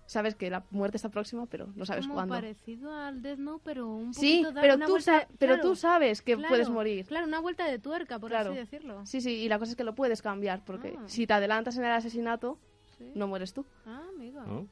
Sabes 0.08 0.34
que 0.34 0.48
la 0.48 0.64
muerte 0.70 0.96
está 0.96 1.10
próxima, 1.10 1.44
pero 1.44 1.66
no 1.76 1.84
sabes 1.84 2.06
Como 2.06 2.14
cuándo. 2.14 2.34
parecido 2.34 2.90
al 2.94 3.20
Death 3.20 3.38
Note, 3.38 3.60
pero 3.62 3.86
un 3.88 4.12
poquito 4.12 4.20
Sí, 4.20 4.42
da 4.54 4.60
pero 4.62 4.74
una 4.76 4.86
tú, 4.86 4.92
vuelta- 4.92 5.20
sa- 5.20 5.28
pero 5.38 5.54
claro, 5.56 5.68
tú 5.68 5.76
sabes 5.76 6.22
que 6.22 6.32
claro, 6.34 6.48
puedes 6.48 6.70
morir. 6.70 7.04
Claro, 7.04 7.26
una 7.26 7.40
vuelta 7.40 7.66
de 7.66 7.78
tuerca, 7.78 8.18
por 8.18 8.30
Claro. 8.30 8.50
así 8.52 8.58
decirlo. 8.58 9.04
Sí, 9.04 9.20
sí, 9.20 9.32
y 9.34 9.48
la 9.50 9.58
cosa 9.58 9.72
es 9.72 9.76
que 9.76 9.84
lo 9.84 9.94
puedes 9.94 10.22
cambiar, 10.22 10.64
porque 10.64 10.94
Ah. 10.98 11.02
si 11.08 11.26
te 11.26 11.34
adelantas 11.34 11.76
en 11.76 11.84
el 11.84 11.90
asesinato, 11.92 12.58
Sí. 12.96 13.12
no 13.14 13.26
mueres 13.26 13.52
tú. 13.52 13.66
Ah, 13.84 14.02
amigo. 14.14 14.40
¿no? 14.46 14.66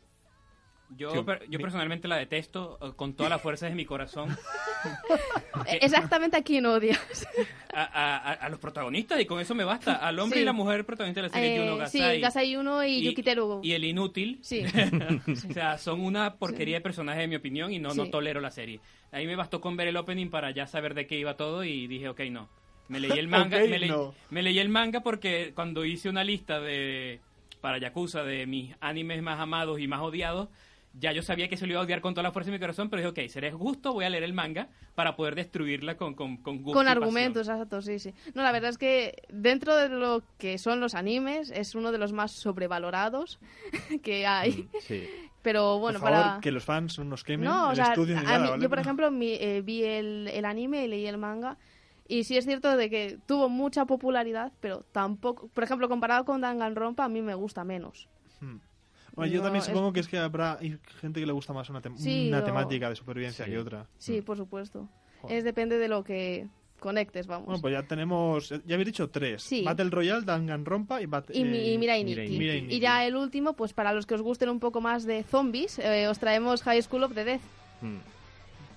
Yo, 0.96 1.10
Sí, 1.10 1.18
per- 1.22 1.42
yo 1.50 1.58
mi- 1.58 1.62
personalmente 1.62 2.06
la 2.06 2.16
detesto 2.16 2.78
eh, 2.80 2.92
con 2.94 3.14
todas 3.14 3.30
las 3.30 3.42
fuerzas 3.42 3.70
de 3.70 3.76
mi 3.76 3.84
corazón. 3.84 4.28
Eh, 5.66 5.78
Exactamente 5.82 6.36
a 6.36 6.42
quién 6.42 6.64
odias. 6.66 7.26
A, 7.74 7.82
a- 7.82 8.16
a- 8.18 8.32
a 8.34 8.48
los 8.50 8.60
protagonistas, 8.60 9.20
y 9.20 9.24
con 9.26 9.40
eso 9.40 9.52
me 9.54 9.64
basta. 9.64 9.94
Al 9.96 10.16
hombre 10.20 10.38
Sí. 10.38 10.42
y 10.42 10.44
la 10.44 10.52
mujer 10.52 10.84
protagonista 10.84 11.22
de 11.22 11.28
la 11.28 11.32
serie, 11.34 11.56
Eh, 11.56 11.58
Juno 11.70 11.86
sí, 11.88 11.98
Gasai. 11.98 12.20
Gasai 12.20 12.56
1 12.56 12.84
y, 12.84 13.02
Yuki 13.02 13.22
Terugo. 13.22 13.60
y 13.64 13.72
el 13.72 13.84
inútil. 13.84 14.38
Sí. 14.42 14.62
o 15.50 15.52
sea, 15.52 15.76
son 15.78 16.00
una 16.02 16.34
porquería 16.34 16.76
de 16.76 16.80
personajes, 16.82 17.24
en 17.24 17.30
mi 17.30 17.36
opinión, 17.36 17.72
y 17.72 17.78
no, 17.80 17.94
no 17.94 18.08
tolero 18.10 18.40
la 18.40 18.50
serie. 18.52 18.80
A 19.10 19.18
mí 19.18 19.26
me 19.26 19.34
bastó 19.34 19.60
con 19.60 19.76
ver 19.76 19.88
el 19.88 19.96
opening 19.96 20.28
para 20.28 20.50
ya 20.52 20.66
saber 20.68 20.94
de 20.94 21.06
qué 21.08 21.18
iba 21.18 21.36
todo 21.36 21.64
y 21.64 21.86
dije, 21.88 22.08
ok, 22.08 22.20
no. 22.30 22.48
Me 22.88 23.00
leí 23.00 23.18
el 23.18 23.26
manga, 23.28 23.56
Ok, 23.58 23.68
me, 23.68 23.78
leí, 23.80 23.88
no. 23.88 24.14
me 24.30 24.42
leí 24.42 24.58
el 24.60 24.68
manga 24.68 25.00
porque 25.00 25.52
cuando 25.54 25.84
hice 25.84 26.08
una 26.08 26.22
lista 26.22 26.60
de 26.60 27.20
para 27.60 27.78
Yakuza 27.78 28.22
de 28.22 28.46
mis 28.46 28.72
animes 28.80 29.20
más 29.22 29.40
amados 29.40 29.80
y 29.80 29.88
más 29.88 30.00
odiados, 30.00 30.48
ya 30.98 31.12
yo 31.12 31.22
sabía 31.22 31.48
que 31.48 31.56
se 31.56 31.66
lo 31.66 31.72
iba 31.72 31.80
a 31.80 31.84
odiar 31.84 32.00
con 32.00 32.14
toda 32.14 32.22
la 32.22 32.32
fuerza 32.32 32.50
de 32.50 32.56
mi 32.56 32.60
corazón, 32.60 32.88
pero 32.88 33.02
dije, 33.02 33.24
ok, 33.26 33.30
seré 33.30 33.52
justo, 33.52 33.92
voy 33.92 34.04
a 34.04 34.10
leer 34.10 34.22
el 34.22 34.32
manga 34.32 34.68
para 34.94 35.14
poder 35.16 35.34
destruirla 35.34 35.96
con, 35.96 36.14
con, 36.14 36.38
con 36.38 36.62
gusto 36.62 36.78
Con 36.78 36.86
y 36.86 36.90
argumentos, 36.90 37.48
exacto, 37.48 37.82
sí, 37.82 37.98
sí. 37.98 38.14
No, 38.34 38.42
la 38.42 38.52
verdad 38.52 38.70
es 38.70 38.78
que 38.78 39.22
dentro 39.28 39.76
de 39.76 39.88
lo 39.90 40.22
que 40.38 40.58
son 40.58 40.80
los 40.80 40.94
animes, 40.94 41.50
es 41.50 41.74
uno 41.74 41.92
de 41.92 41.98
los 41.98 42.12
más 42.12 42.32
sobrevalorados 42.32 43.38
que 44.02 44.26
hay. 44.26 44.68
Sí. 44.80 45.04
Pero 45.42 45.78
bueno, 45.78 46.00
por 46.00 46.08
favor, 46.10 46.24
para... 46.26 46.40
que 46.40 46.50
los 46.50 46.64
fans 46.64 46.98
no 46.98 47.04
nos 47.04 47.22
quemen 47.22 47.44
No, 47.48 47.68
o 47.68 47.70
el 47.70 47.76
sea, 47.76 47.84
estudio 47.88 48.14
ni 48.16 48.20
a 48.20 48.24
nada, 48.24 48.38
mí- 48.40 48.50
¿vale? 48.50 48.62
yo 48.62 48.68
por 48.68 48.78
ejemplo 48.80 49.10
mi- 49.10 49.34
eh, 49.34 49.62
vi 49.64 49.84
el, 49.84 50.28
el 50.32 50.44
anime 50.44 50.84
y 50.84 50.88
leí 50.88 51.06
el 51.06 51.18
manga 51.18 51.56
y 52.08 52.24
sí 52.24 52.36
es 52.36 52.44
cierto 52.46 52.76
de 52.76 52.90
que 52.90 53.18
tuvo 53.26 53.48
mucha 53.48 53.84
popularidad, 53.84 54.52
pero 54.60 54.84
tampoco, 54.92 55.48
por 55.48 55.62
ejemplo, 55.62 55.88
comparado 55.88 56.24
con 56.24 56.40
Danganronpa 56.40 57.04
a 57.04 57.08
mí 57.08 57.22
me 57.22 57.34
gusta 57.34 57.62
menos. 57.64 58.08
Hmm. 58.40 58.56
Bueno, 59.16 59.32
yo 59.32 59.38
No, 59.38 59.44
también 59.44 59.60
es- 59.62 59.66
supongo 59.66 59.92
que 59.92 60.00
es 60.00 60.08
que 60.08 60.18
habrá 60.18 60.58
gente 61.00 61.20
que 61.20 61.26
le 61.26 61.32
gusta 61.32 61.52
más 61.52 61.68
una, 61.70 61.80
tem- 61.82 61.96
Sí, 61.96 62.28
una 62.28 62.40
o- 62.40 62.44
temática 62.44 62.88
de 62.90 62.96
supervivencia 62.96 63.44
Sí. 63.46 63.50
que 63.50 63.58
otra. 63.58 63.86
Sí, 63.98 64.20
por 64.22 64.36
supuesto. 64.36 64.82
Mm. 64.82 64.88
Joder. 65.22 65.38
Es 65.38 65.44
depende 65.44 65.78
de 65.78 65.88
lo 65.88 66.04
que 66.04 66.46
conectes, 66.78 67.26
vamos. 67.26 67.46
Bueno, 67.46 67.62
pues 67.62 67.72
ya 67.72 67.82
tenemos, 67.84 68.50
ya 68.66 68.74
habéis 68.74 68.86
dicho 68.86 69.08
tres. 69.08 69.42
Sí. 69.42 69.62
Battle 69.62 69.88
Royale, 69.88 70.24
Danganronpa 70.26 71.00
y 71.00 71.06
Battle... 71.06 71.34
Y, 71.36 71.42
mi- 71.44 71.72
y 71.72 71.78
Mirai 71.78 72.04
Mirai 72.04 72.26
Nikki. 72.26 72.38
Mirai 72.38 72.58
Y 72.58 72.62
Nikki. 72.62 72.80
ya 72.80 73.06
el 73.06 73.16
último, 73.16 73.54
pues 73.54 73.72
para 73.72 73.94
los 73.94 74.04
que 74.04 74.14
os 74.14 74.20
gusten 74.22 74.50
un 74.50 74.60
poco 74.60 74.82
más 74.82 75.04
de 75.06 75.22
zombies, 75.24 75.78
eh, 75.78 76.06
os 76.08 76.18
traemos 76.18 76.62
High 76.62 76.82
School 76.82 77.04
of 77.04 77.14
the 77.14 77.24
Death. 77.24 77.40
Mm. 77.80 77.96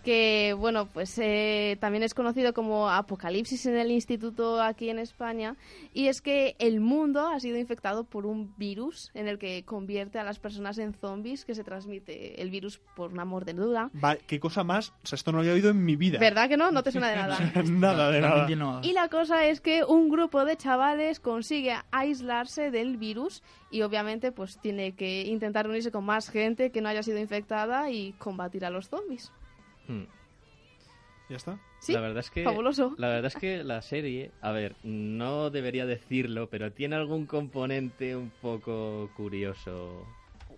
Que 0.03 0.56
bueno 0.58 0.88
pues 0.88 1.18
eh, 1.20 1.77
también 1.79 2.03
es 2.03 2.13
conocido 2.13 2.53
como 2.53 2.89
apocalipsis 2.89 3.65
en 3.65 3.77
el 3.77 3.91
instituto 3.91 4.62
aquí 4.62 4.89
en 4.89 5.00
España 5.00 5.56
y 5.94 6.08
es 6.08 6.22
que 6.22 6.56
el 6.60 6.79
mundo 6.79 7.27
ha 7.27 7.39
sido 7.39 7.58
infectado 7.58 8.03
por 8.03 8.25
un 8.25 8.53
virus 8.58 9.12
en 9.13 9.27
el 9.27 9.38
que 9.38 9.63
convierte 9.65 10.20
a 10.20 10.24
las 10.24 10.39
personas 10.39 10.77
en 10.77 10.94
zombies 10.94 11.46
que 11.46 11.56
se 11.56 11.63
transmite 11.63 12.41
el 12.41 12.50
virus 12.50 12.79
por 12.96 13.12
una 13.12 13.25
mordedura 13.25 13.89
Va, 14.03 14.15
¿Qué 14.15 14.39
cosa 14.39 14.63
más? 14.63 14.94
O 15.03 15.08
sea, 15.08 15.15
esto 15.15 15.32
no 15.32 15.38
lo 15.38 15.41
había 15.41 15.53
oído 15.53 15.70
en 15.70 15.84
mi 15.84 15.96
vida. 15.96 16.20
¿verdad 16.20 16.50
que 16.50 16.58
no? 16.58 16.72
no 16.72 16.84
te 16.84 16.91
suena 16.91 17.10
de 17.10 17.15
nada 17.15 17.39
nada 17.65 18.12
de 18.12 18.22
nada. 18.56 18.82
y 18.84 18.94
la 18.94 19.10
cosa 19.10 19.46
es 19.46 19.62
que 19.62 19.84
un 19.84 20.10
grupo 20.10 20.46
de 20.46 20.58
chavales 20.58 21.20
consigue 21.20 21.75
aislarse 21.91 22.72
del 22.72 22.98
virus 22.98 23.44
y 23.72 23.82
obviamente 23.82 24.32
pues 24.32 24.60
tiene 24.60 24.94
que 24.94 25.24
intentar 25.24 25.68
unirse 25.68 25.91
con 25.91 26.06
más 26.06 26.29
gente 26.29 26.72
que 26.72 26.82
no 26.82 26.89
haya 26.89 27.03
sido 27.03 27.20
infectada 27.20 27.89
y 27.91 28.13
combatir 28.13 28.65
a 28.65 28.70
los 28.70 28.89
zombies 28.89 29.32
Mm. 29.89 30.03
¿Ya 31.29 31.36
está? 31.36 31.60
sí 31.79 31.93
la 31.93 32.00
verdad 32.00 32.19
es 32.19 32.31
que 32.31 32.43
fabuloso 32.43 32.96
La 32.98 33.08
verdad 33.08 33.25
es 33.25 33.36
que 33.36 33.63
la 33.63 33.81
serie, 33.81 34.31
a 34.41 34.51
ver, 34.51 34.75
no 34.84 35.50
debería 35.50 35.86
decirlo, 35.86 36.50
pero 36.50 36.72
tiene 36.72 36.96
algún 36.96 37.25
componente 37.25 38.15
un 38.15 38.31
poco 38.41 39.10
curioso. 39.15 40.05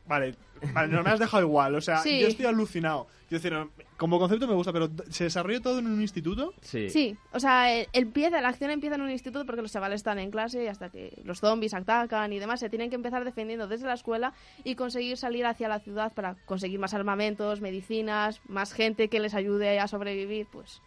vale, 0.08 0.36
vale, 0.74 0.94
no 0.94 1.04
me 1.04 1.10
has 1.10 1.20
dejado 1.20 1.44
igual. 1.44 1.76
O 1.76 1.82
sea, 1.82 1.98
Sí. 1.98 2.20
yo 2.20 2.28
estoy 2.28 2.46
alucinado. 2.46 3.08
Quiero 3.30 3.42
decir, 3.44 3.86
como 3.96 4.20
concepto 4.20 4.46
me 4.48 4.54
gusta, 4.56 4.74
pero 4.74 4.90
¿se 5.10 5.24
desarrolla 5.24 5.62
todo 5.62 5.80
en 5.80 5.88
un 5.88 6.02
instituto? 6.02 6.54
Sí. 6.62 6.90
Sí, 6.90 7.16
o 7.32 7.40
sea, 7.40 7.74
eh, 7.74 7.88
empieza, 7.94 8.42
la 8.42 8.50
acción 8.50 8.72
empieza 8.72 8.96
en 8.96 9.02
un 9.04 9.10
instituto 9.10 9.46
porque 9.46 9.62
los 9.62 9.72
chavales 9.72 9.98
están 10.02 10.20
en 10.20 10.32
clase 10.32 10.64
y 10.64 10.68
hasta 10.68 10.90
que 10.90 11.22
los 11.24 11.40
zombies 11.40 11.74
atacan 11.74 12.34
y 12.34 12.40
demás, 12.40 12.60
se 12.60 12.70
tienen 12.70 12.90
que 12.90 12.96
empezar 12.96 13.24
defendiendo 13.24 13.68
desde 13.68 13.86
la 13.88 13.94
escuela 13.94 14.34
y 14.66 14.76
conseguir 14.76 15.16
salir 15.18 15.46
hacia 15.46 15.70
la 15.70 15.80
ciudad 15.80 16.12
para 16.14 16.36
conseguir 16.46 16.80
más 16.80 16.94
armamentos, 16.94 17.62
medicinas, 17.62 18.42
más 18.50 18.74
gente 18.74 19.08
que 19.08 19.20
les 19.22 19.34
ayude 19.34 19.80
a 19.80 19.88
sobrevivir, 19.88 20.48
pues 20.52 20.82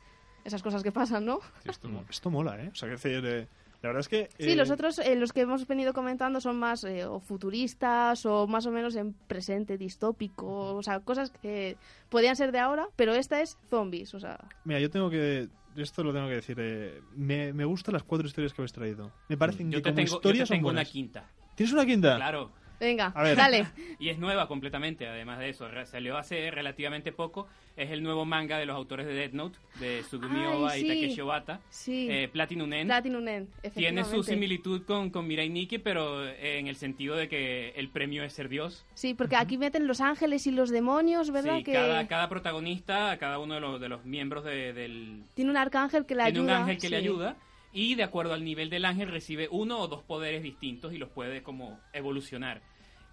esas 0.44 0.62
cosas 0.62 0.82
que 0.82 0.92
pasan, 0.92 1.24
¿no? 1.24 1.40
Esto, 1.64 1.88
mo- 1.88 2.04
esto 2.10 2.28
mola, 2.30 2.62
¿eh? 2.62 2.68
O 2.70 2.74
sea, 2.74 2.90
quiero 2.90 3.00
decir, 3.02 3.24
eh, 3.24 3.48
la 3.84 3.90
verdad 3.90 4.00
es 4.00 4.08
que... 4.08 4.30
Sí, 4.42 4.52
eh, 4.52 4.56
los 4.56 4.70
otros, 4.70 4.98
eh, 4.98 5.14
los 5.14 5.34
que 5.34 5.42
hemos 5.42 5.66
venido 5.66 5.92
comentando 5.92 6.40
son 6.40 6.58
más 6.58 6.84
eh, 6.84 7.04
o 7.04 7.20
futuristas 7.20 8.24
o 8.24 8.46
más 8.46 8.64
o 8.64 8.70
menos 8.70 8.96
en 8.96 9.12
presente, 9.12 9.76
distópico, 9.76 10.74
o 10.74 10.82
sea, 10.82 11.00
cosas 11.00 11.30
que 11.30 11.76
podían 12.08 12.34
ser 12.34 12.50
de 12.50 12.60
ahora, 12.60 12.88
pero 12.96 13.12
esta 13.12 13.42
es 13.42 13.58
zombies, 13.68 14.14
o 14.14 14.20
sea, 14.20 14.38
Mira, 14.64 14.80
yo 14.80 14.88
tengo 14.90 15.10
que... 15.10 15.48
Esto 15.76 16.02
lo 16.04 16.12
tengo 16.12 16.28
que 16.28 16.36
decir. 16.36 16.56
eh, 16.60 17.02
me, 17.16 17.52
me 17.52 17.64
gustan 17.64 17.92
las 17.94 18.04
cuatro 18.04 18.26
historias 18.26 18.54
que 18.54 18.62
habéis 18.62 18.72
traído. 18.72 19.10
Me 19.28 19.36
parecen 19.36 19.70
Yo 19.70 19.78
que 19.78 19.82
te 19.82 19.90
como 19.90 19.96
tengo, 19.96 20.06
yo 20.06 20.12
te 20.12 20.16
historias 20.28 20.48
son 20.48 20.56
tengo 20.56 20.68
una 20.70 20.84
quinta. 20.84 21.28
¿Tienes 21.56 21.72
una 21.72 21.84
quinta? 21.84 22.16
Claro. 22.16 22.52
Venga, 22.84 23.06
A 23.14 23.22
ver. 23.22 23.36
dale. 23.36 23.66
Y 23.98 24.08
es 24.10 24.18
nueva 24.18 24.46
completamente, 24.48 25.06
además 25.08 25.38
de 25.38 25.48
eso. 25.48 25.66
Salió 25.86 26.16
hace 26.18 26.50
relativamente 26.50 27.10
poco. 27.12 27.46
Es 27.76 27.90
el 27.90 28.02
nuevo 28.04 28.24
manga 28.24 28.58
de 28.58 28.66
los 28.66 28.76
autores 28.76 29.06
de 29.06 29.14
Death 29.14 29.32
Note, 29.32 29.58
de 29.80 30.02
Sugumi 30.04 30.44
Oba 30.46 30.70
sí. 30.72 30.84
y 30.84 30.88
Takeshi 30.88 31.20
Obata. 31.22 31.60
Sí, 31.70 32.06
Eh, 32.10 32.28
Platinum 32.28 32.72
End. 32.72 32.88
Platinum 32.88 33.26
End, 33.26 33.48
Tiene 33.74 34.04
su 34.04 34.22
similitud 34.22 34.82
con, 34.84 35.10
con 35.10 35.26
Mirai 35.26 35.48
Nikki, 35.48 35.78
pero 35.78 36.24
eh, 36.24 36.58
en 36.58 36.68
el 36.68 36.76
sentido 36.76 37.16
de 37.16 37.28
que 37.28 37.70
el 37.70 37.88
premio 37.88 38.22
es 38.22 38.32
ser 38.32 38.48
Dios. 38.48 38.84
Sí, 38.94 39.14
porque 39.14 39.34
aquí 39.36 39.58
meten 39.58 39.86
los 39.88 40.00
ángeles 40.00 40.46
y 40.46 40.52
los 40.52 40.70
demonios, 40.70 41.30
¿verdad? 41.32 41.56
Sí, 41.58 41.64
que 41.64 41.72
cada, 41.72 42.06
cada 42.06 42.28
protagonista, 42.28 43.16
cada 43.18 43.38
uno 43.40 43.54
de 43.54 43.60
los, 43.60 43.80
de 43.80 43.88
los 43.88 44.04
miembros 44.04 44.44
de- 44.44 44.72
del... 44.72 45.22
tiene 45.34 45.50
un 45.50 45.56
arcángel 45.56 46.06
que 46.06 46.14
le 46.14 46.24
Tiene 46.24 46.38
ayuda. 46.40 46.56
un 46.56 46.62
ángel 46.62 46.78
que 46.78 46.88
le 46.90 46.98
sí. 46.98 47.02
ayuda 47.04 47.36
y 47.72 47.96
de 47.96 48.04
acuerdo 48.04 48.34
al 48.34 48.44
nivel 48.44 48.70
del 48.70 48.84
ángel 48.84 49.08
recibe 49.10 49.48
uno 49.50 49.78
o 49.80 49.88
dos 49.88 50.02
poderes 50.04 50.44
distintos 50.44 50.92
y 50.92 50.98
los 50.98 51.08
puede 51.08 51.42
como 51.42 51.80
evolucionar. 51.92 52.60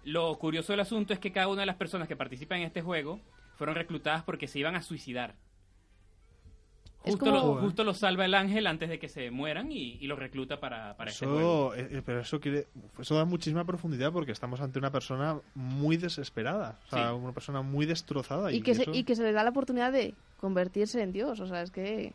Lo 0.04 0.36
curioso 0.38 0.72
del 0.72 0.80
asunto 0.80 1.12
es 1.12 1.18
que 1.18 1.32
cada 1.32 1.48
una 1.48 1.60
de 1.62 1.66
las 1.66 1.76
personas 1.76 2.08
que 2.08 2.16
participan 2.16 2.58
en 2.60 2.66
este 2.66 2.82
juego 2.82 3.20
fueron 3.56 3.74
reclutadas 3.76 4.22
porque 4.24 4.48
se 4.48 4.58
iban 4.58 4.74
a 4.74 4.82
suicidar. 4.82 5.34
Justo, 7.04 7.24
como- 7.24 7.36
lo, 7.56 7.60
justo 7.60 7.82
lo 7.82 7.94
salva 7.94 8.24
el 8.24 8.34
ángel 8.34 8.64
antes 8.68 8.88
de 8.88 9.00
que 9.00 9.08
se 9.08 9.32
mueran 9.32 9.72
y, 9.72 9.94
y 10.00 10.06
los 10.06 10.16
recluta 10.18 10.60
para, 10.60 10.96
para 10.96 11.10
este 11.10 11.26
juego. 11.26 11.74
Eso, 11.74 11.84
eh, 11.84 11.88
eh, 11.98 12.02
pero 12.06 12.20
eso 12.20 12.38
quiere, 12.40 12.68
eso 13.00 13.16
da 13.16 13.24
muchísima 13.24 13.64
profundidad 13.64 14.12
porque 14.12 14.30
estamos 14.30 14.60
ante 14.60 14.78
una 14.78 14.92
persona 14.92 15.40
muy 15.56 15.96
desesperada, 15.96 16.78
o 16.86 16.90
sea, 16.90 17.08
Sí. 17.10 17.14
una 17.16 17.32
persona 17.32 17.60
muy 17.62 17.86
destrozada 17.86 18.52
Y 18.52 18.62
que, 18.62 18.76
se, 18.76 18.82
eso- 18.82 18.94
y 18.94 19.02
que 19.02 19.16
se 19.16 19.24
le 19.24 19.32
da 19.32 19.42
la 19.42 19.50
oportunidad 19.50 19.90
de 19.90 20.14
convertirse 20.38 21.02
en 21.02 21.10
Dios, 21.12 21.40
o 21.40 21.46
sea, 21.48 21.62
es 21.62 21.72
que... 21.72 22.12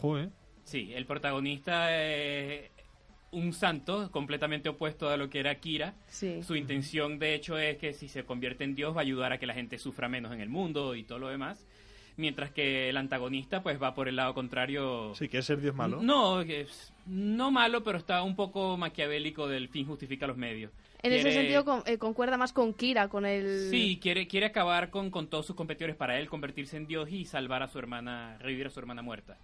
Joder. 0.00 0.30
Sí, 0.64 0.92
el 0.94 1.04
protagonista 1.04 1.94
es 1.94 2.70
un 3.32 3.52
santo 3.52 4.10
completamente 4.10 4.68
opuesto 4.68 5.08
a 5.08 5.16
lo 5.16 5.28
que 5.28 5.40
era 5.40 5.54
Kira. 5.56 5.94
Sí. 6.06 6.42
Su 6.42 6.54
intención, 6.54 7.18
de 7.18 7.34
hecho, 7.34 7.58
es 7.58 7.76
que 7.78 7.92
si 7.92 8.08
se 8.08 8.24
convierte 8.24 8.64
en 8.64 8.74
Dios 8.74 8.94
va 8.94 9.00
a 9.00 9.02
ayudar 9.02 9.32
a 9.32 9.38
que 9.38 9.46
la 9.46 9.54
gente 9.54 9.78
sufra 9.78 10.08
menos 10.08 10.32
en 10.32 10.40
el 10.40 10.48
mundo 10.48 10.94
y 10.94 11.02
todo 11.02 11.18
lo 11.18 11.28
demás. 11.28 11.66
Mientras 12.18 12.50
que 12.50 12.90
el 12.90 12.98
antagonista, 12.98 13.62
pues, 13.62 13.82
va 13.82 13.94
por 13.94 14.06
el 14.06 14.16
lado 14.16 14.34
contrario. 14.34 15.14
Sí, 15.14 15.28
quiere 15.28 15.42
ser 15.42 15.60
Dios 15.62 15.74
malo. 15.74 16.02
No, 16.02 16.44
no 17.06 17.50
malo, 17.50 17.82
pero 17.82 17.96
está 17.96 18.22
un 18.22 18.36
poco 18.36 18.76
maquiavélico 18.76 19.48
del 19.48 19.68
fin 19.68 19.86
justifica 19.86 20.26
los 20.26 20.36
medios. 20.36 20.70
En 21.02 21.12
ese 21.14 21.32
sentido 21.32 21.64
con- 21.64 21.82
eh, 21.86 21.96
concuerda 21.98 22.36
más 22.36 22.52
con 22.52 22.74
Kira, 22.74 23.08
con 23.08 23.24
el... 23.26 23.70
Sí, 23.70 23.98
quiere, 24.00 24.28
quiere 24.28 24.46
acabar 24.46 24.90
con, 24.90 25.10
con 25.10 25.26
todos 25.26 25.46
sus 25.46 25.56
competidores 25.56 25.96
para 25.96 26.20
él 26.20 26.28
convertirse 26.28 26.76
en 26.76 26.86
Dios 26.86 27.10
y 27.10 27.24
salvar 27.24 27.62
a 27.62 27.68
su 27.68 27.78
hermana, 27.78 28.36
revivir 28.38 28.66
a 28.66 28.70
su 28.70 28.78
hermana 28.78 29.00
muerta. 29.02 29.38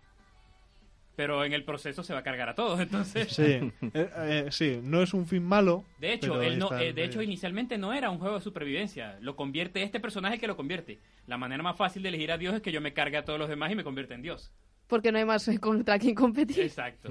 Pero 1.18 1.44
en 1.44 1.52
el 1.52 1.64
proceso 1.64 2.04
se 2.04 2.12
va 2.12 2.20
a 2.20 2.22
cargar 2.22 2.48
a 2.48 2.54
todos, 2.54 2.78
entonces... 2.78 3.26
Sí, 3.28 3.42
eh, 3.42 3.72
eh, 3.92 4.46
sí, 4.52 4.78
no 4.80 5.02
es 5.02 5.12
un 5.12 5.26
fin 5.26 5.42
malo. 5.42 5.84
De 5.98 6.12
hecho, 6.12 6.40
él 6.40 6.60
no, 6.60 6.72
eh, 6.78 6.92
de 6.92 7.02
hecho, 7.02 7.20
inicialmente 7.20 7.76
no 7.76 7.92
era 7.92 8.08
un 8.08 8.20
juego 8.20 8.36
de 8.36 8.40
supervivencia. 8.40 9.18
Lo 9.20 9.34
convierte 9.34 9.82
este 9.82 9.98
personaje 9.98 10.38
que 10.38 10.46
lo 10.46 10.56
convierte. 10.56 11.00
La 11.26 11.36
manera 11.36 11.60
más 11.60 11.76
fácil 11.76 12.04
de 12.04 12.10
elegir 12.10 12.30
a 12.30 12.38
Dios 12.38 12.54
es 12.54 12.62
que 12.62 12.70
yo 12.70 12.80
me 12.80 12.92
cargue 12.92 13.16
a 13.16 13.24
todos 13.24 13.36
los 13.36 13.48
demás 13.48 13.72
y 13.72 13.74
me 13.74 13.82
convierta 13.82 14.14
en 14.14 14.22
Dios. 14.22 14.52
Porque 14.86 15.10
no 15.10 15.18
hay 15.18 15.24
más 15.24 15.50
contra 15.60 15.98
quien 15.98 16.14
competir. 16.14 16.60
Exacto. 16.60 17.08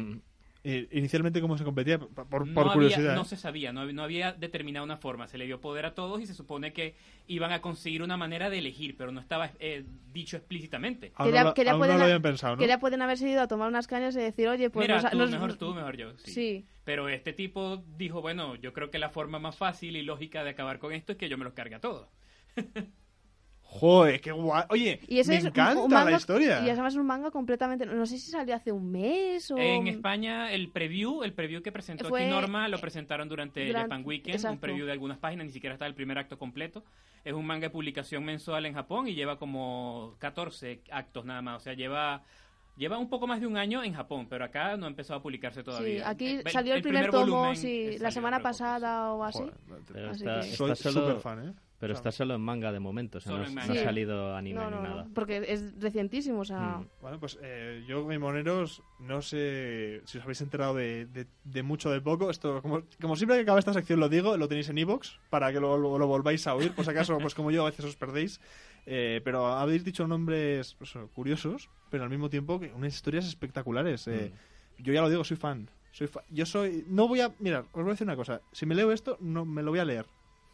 Eh, 0.69 0.85
inicialmente, 0.91 1.39
¿cómo 1.39 1.57
se 1.57 1.63
competía? 1.63 1.97
Por, 1.97 2.27
por- 2.27 2.45
no 2.45 2.53
por 2.53 2.63
había- 2.63 2.73
curiosidad. 2.73 3.15
no 3.15 3.21
¿eh? 3.21 3.25
se 3.25 3.37
sabía, 3.37 3.71
no, 3.71 3.85
no 3.93 4.03
había 4.03 4.33
determinado 4.33 4.83
una 4.83 4.97
forma. 4.97 5.25
Se 5.29 5.37
le 5.37 5.45
dio 5.45 5.61
poder 5.61 5.85
a 5.85 5.93
todos 5.95 6.19
y 6.21 6.27
se 6.27 6.33
supone 6.33 6.73
que 6.73 6.95
iban 7.27 7.53
a 7.53 7.61
conseguir 7.61 8.03
una 8.03 8.17
manera 8.17 8.49
de 8.49 8.57
elegir, 8.57 8.97
pero 8.97 9.13
no 9.13 9.21
estaba 9.21 9.49
eh, 9.59 9.85
dicho 10.11 10.35
explícitamente. 10.35 11.13
Que 12.59 12.67
ya 12.67 12.79
pueden 12.79 13.01
haberse 13.01 13.29
ido 13.29 13.41
a 13.41 13.47
tomar 13.47 13.69
unas 13.69 13.87
cañas 13.87 14.13
y 14.17 14.19
decir, 14.19 14.49
oye, 14.49 14.69
pues... 14.69 14.83
Mira, 14.85 15.01
nos- 15.01 15.11
tú, 15.11 15.17
nos- 15.17 15.31
mejor 15.31 15.53
tú, 15.55 15.73
mejor 15.73 15.95
yo. 15.95 16.17
Sí. 16.17 16.31
Sí. 16.33 16.65
Pero 16.83 17.07
este 17.07 17.31
tipo 17.31 17.81
dijo, 17.97 18.21
bueno, 18.21 18.55
yo 18.55 18.73
creo 18.73 18.91
que 18.91 18.99
la 18.99 19.09
forma 19.09 19.39
más 19.39 19.55
fácil 19.55 19.95
y 19.95 20.01
lógica 20.03 20.43
de 20.43 20.49
acabar 20.49 20.79
con 20.79 20.91
esto 20.91 21.13
es 21.13 21.17
que 21.17 21.29
yo 21.29 21.37
me 21.37 21.45
los 21.45 21.53
cargue 21.53 21.75
a 21.75 21.79
todos. 21.79 22.09
Joder, 23.69 24.21
qué 24.21 24.31
guay. 24.31 24.63
Oye, 24.69 24.99
Y 25.07 25.15
me 25.15 25.19
es 25.19 25.27
un- 25.27 25.35
encanta 25.47 25.81
un 25.81 25.91
manga- 25.91 26.11
la 26.11 26.17
historia. 26.17 26.61
Y 26.65 26.69
además 26.69 26.93
es 26.93 26.99
un 26.99 27.05
manga 27.05 27.29
completamente... 27.31 27.85
No 27.85 28.05
sé 28.05 28.17
si 28.17 28.31
salió 28.31 28.55
hace 28.55 28.71
un 28.71 28.89
mes 28.91 29.51
o... 29.51 29.57
En 29.57 29.87
España, 29.87 30.51
el 30.51 30.69
preview, 30.69 31.21
el 31.23 31.33
preview 31.33 31.61
que 31.61 31.71
presentó 31.71 32.07
Fue- 32.07 32.21
aquí 32.23 32.29
Norma, 32.31 32.67
lo 32.69 32.79
presentaron 32.79 33.27
durante, 33.29 33.65
durante- 33.67 33.81
Japan 33.89 34.03
Weekend, 34.05 34.29
un 34.29 34.35
exacto. 34.35 34.59
preview 34.61 34.85
de 34.85 34.93
algunas 34.93 35.17
páginas, 35.17 35.45
ni 35.47 35.51
siquiera 35.51 35.73
está 35.73 35.85
el 35.85 35.93
primer 35.95 36.17
acto 36.17 36.39
completo. 36.39 36.83
Es 37.23 37.33
un 37.33 37.45
manga 37.45 37.63
de 37.67 37.69
publicación 37.69 38.23
mensual 38.23 38.65
en 38.65 38.73
Japón 38.73 39.07
y 39.09 39.13
lleva 39.15 39.37
como 39.37 40.15
14 40.19 40.81
actos 40.89 41.25
nada 41.25 41.41
más, 41.41 41.57
o 41.57 41.59
sea, 41.59 41.73
lleva 41.73 42.23
lleva 42.77 42.99
un 42.99 43.09
poco 43.09 43.25
más 43.25 43.41
de 43.41 43.47
un 43.47 43.57
año 43.57 43.83
en 43.83 43.91
Japón, 43.95 44.27
pero 44.29 44.45
acá 44.45 44.77
no 44.77 44.85
ha 44.85 44.89
empezado 44.89 45.19
a 45.19 45.23
publicarse 45.23 45.63
todavía. 45.63 46.03
Sí, 46.03 46.03
aquí 46.05 46.27
Eh, 46.27 46.43
salió 46.51 46.75
el, 46.75 46.83
primer, 46.83 47.09
tomo, 47.09 47.25
volumen, 47.37 47.55
sí, 47.55 47.97
la 47.99 48.11
semana 48.11 48.39
pasada 48.39 49.11
o 49.13 49.23
así. 49.23 49.39
Joder, 49.39 50.09
Así 50.09 50.19
está, 50.23 50.39
que- 50.41 50.47
está 50.51 50.75
Soy 50.75 50.93
súper 50.93 51.19
fan, 51.19 51.49
¿eh? 51.49 51.53
Pero 51.79 51.93
O 51.93 51.95
sea, 51.95 51.99
está 51.99 52.11
solo 52.11 52.33
en 52.35 52.41
manga 52.41 52.71
de 52.71 52.79
momento, 52.79 53.19
o 53.19 53.21
sea, 53.21 53.33
no, 53.37 53.47
no 53.49 53.61
ha 53.61 53.65
salido 53.65 54.35
anime 54.35 54.59
No, 54.59 54.69
ni 54.69 54.75
no, 54.77 54.81
nada. 54.83 55.03
no, 55.03 55.13
porque 55.13 55.45
es 55.47 55.79
recientísimo, 55.79 56.39
o 56.39 56.45
sea... 56.45 56.59
Mm. 56.79 56.87
Bueno, 57.01 57.19
pues 57.19 57.37
eh, 57.41 57.83
yo, 57.87 58.03
Moneros, 58.19 58.81
no 58.99 59.21
sé 59.21 60.01
si 60.05 60.17
os 60.17 60.23
habéis 60.23 60.41
enterado 60.41 60.73
de, 60.73 61.05
de- 61.05 61.27
de 61.43 61.63
mucho 61.63 61.89
o 61.89 61.91
de 61.91 62.01
poco. 62.01 62.29
Esto, 62.31 62.61
como, 62.61 62.81
como 62.99 63.15
siempre 63.15 63.37
que 63.37 63.43
acaba 63.43 63.59
esta 63.59 63.73
sección 63.73 63.99
lo 63.99 64.09
digo, 64.09 64.37
lo 64.37 64.47
tenéis 64.47 64.69
en 64.69 64.77
iVoox 64.79 65.19
para 65.29 65.51
que 65.53 65.59
lo, 65.59 65.77
lo- 65.77 65.99
lo 65.99 66.07
volváis 66.07 66.47
a 66.47 66.55
oír. 66.55 66.71
Por 66.73 66.83
si 66.83 66.91
acaso, 66.91 67.17
pues 67.19 67.35
como 67.35 67.51
yo, 67.51 67.61
a 67.61 67.69
veces 67.69 67.85
os 67.85 67.95
perdéis. 67.95 68.41
Eh, 68.87 69.21
pero 69.23 69.45
habéis 69.47 69.83
dicho 69.83 70.07
nombres 70.07 70.73
pues, 70.75 70.93
curiosos, 71.13 71.69
pero 71.91 72.03
al 72.05 72.09
mismo 72.09 72.29
tiempo 72.29 72.59
que 72.59 72.71
unas 72.73 72.95
historias 72.95 73.25
espectaculares. 73.27 74.07
Eh, 74.07 74.31
Mm. 74.79 74.83
Yo 74.83 74.93
ya 74.93 75.01
lo 75.01 75.09
digo, 75.09 75.23
soy 75.23 75.37
fan. 75.37 75.69
Soy 75.91 76.05
fa- 76.07 76.21
Yo 76.29 76.45
soy. 76.45 76.85
No 76.87 77.07
voy 77.07 77.19
a. 77.21 77.31
Mirad, 77.39 77.65
os 77.71 77.81
voy 77.81 77.87
a 77.87 77.91
decir 77.93 78.05
una 78.05 78.15
cosa. 78.15 78.41
Si 78.51 78.65
me 78.67 78.75
leo 78.75 78.91
esto, 78.91 79.17
no 79.21 79.43
me 79.43 79.63
lo 79.63 79.71
voy 79.71 79.79
a 79.79 79.85
leer 79.85 80.05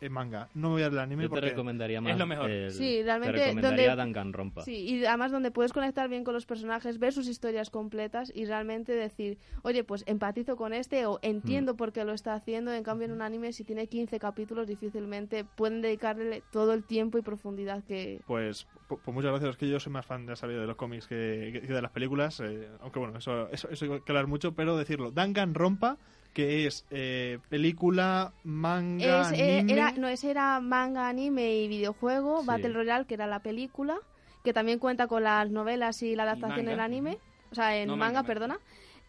manga. 0.10 0.50
No 0.54 0.70
me 0.70 0.74
voy 0.76 0.82
a 0.84 0.86
leer 0.86 0.94
el 0.94 1.00
anime 1.00 1.24
Yo 1.24 1.30
te 1.30 1.36
porque. 1.36 1.50
recomendaría 1.50 2.02
más. 2.02 2.18
lo 2.18 2.26
mejor. 2.26 2.50
el- 2.50 2.72
Sí, 2.72 3.02
realmente, 3.04 3.38
Te 3.38 3.46
recomendaría 3.46 3.88
donde- 3.96 3.96
Danganronpa. 4.04 4.62
Sí, 4.64 4.76
y 4.76 5.06
además 5.06 5.32
donde 5.32 5.52
puedes 5.52 5.74
conectar 5.74 6.10
bien 6.10 6.24
con 6.24 6.34
los 6.34 6.46
personajes, 6.46 7.00
ver 7.00 7.14
sus 7.14 7.28
historias 7.28 7.70
completas 7.70 8.32
y 8.36 8.46
realmente 8.46 8.94
decir, 8.94 9.38
oye, 9.64 9.84
pues 9.84 10.04
empatizo 10.08 10.56
con 10.56 10.74
este 10.74 11.06
o 11.06 11.16
Mm. 11.16 11.20
entiendo 11.24 11.76
por 11.76 11.92
qué 11.94 12.04
lo 12.06 12.14
está 12.14 12.34
haciendo. 12.34 12.74
En 12.74 12.84
cambio, 12.84 13.06
en 13.06 13.12
un 13.14 13.22
anime, 13.22 13.54
si 13.54 13.64
tiene 13.64 13.88
15 13.88 14.20
capítulos, 14.20 14.68
difícilmente 14.68 15.44
pueden 15.46 15.82
dedicarle 15.82 16.44
todo 16.52 16.74
el 16.74 16.84
tiempo 16.84 17.18
y 17.18 17.22
profundidad 17.22 17.84
que... 17.84 18.22
Pues, 18.28 18.68
pu- 18.90 19.00
pues 19.04 19.14
muchas 19.16 19.32
gracias. 19.32 19.52
Es 19.52 19.58
que 19.58 19.68
yo 19.70 19.80
soy 19.80 19.92
más 19.94 20.06
fan 20.06 20.26
de, 20.26 20.36
saber 20.36 20.60
de 20.60 20.68
los 20.68 20.76
cómics 20.76 21.08
que, 21.08 21.62
que 21.66 21.74
de 21.74 21.82
las 21.82 21.92
películas. 21.92 22.40
eh, 22.40 22.68
aunque 22.82 23.00
bueno, 23.00 23.18
eso, 23.18 23.50
eso, 23.50 23.70
eso 23.70 23.86
hay 23.94 24.02
que 24.02 24.12
hablar 24.12 24.28
mucho, 24.28 24.54
pero 24.54 24.78
decirlo. 24.78 25.12
Danganronpa, 25.12 25.98
que 26.34 26.66
es 26.66 26.86
eh, 26.92 27.40
película, 27.50 28.34
manga, 28.44 29.22
Es, 29.32 29.40
eh, 29.40 29.60
anime. 29.60 29.74
era, 29.74 29.92
no, 29.94 30.08
ese 30.08 30.32
era 30.32 30.60
manga, 30.60 31.08
anime 31.08 31.56
y 31.56 31.68
videojuego, 31.68 32.42
Sí. 32.42 32.48
Battle 32.48 32.74
Royale, 32.74 33.06
que 33.06 33.14
era 33.14 33.28
la 33.28 33.40
película, 33.40 33.98
que 34.44 34.52
también 34.54 34.80
cuenta 34.80 35.08
con 35.08 35.24
las 35.24 35.50
novelas 35.52 36.02
y 36.04 36.16
la 36.16 36.24
adaptación 36.24 36.62
en 36.62 36.66
manga, 36.66 36.84
anime, 36.84 37.18
o 37.52 37.56
sea, 37.56 37.78
en 37.78 37.88
No, 37.88 37.96
manga, 37.98 38.24
perdona. 38.24 38.60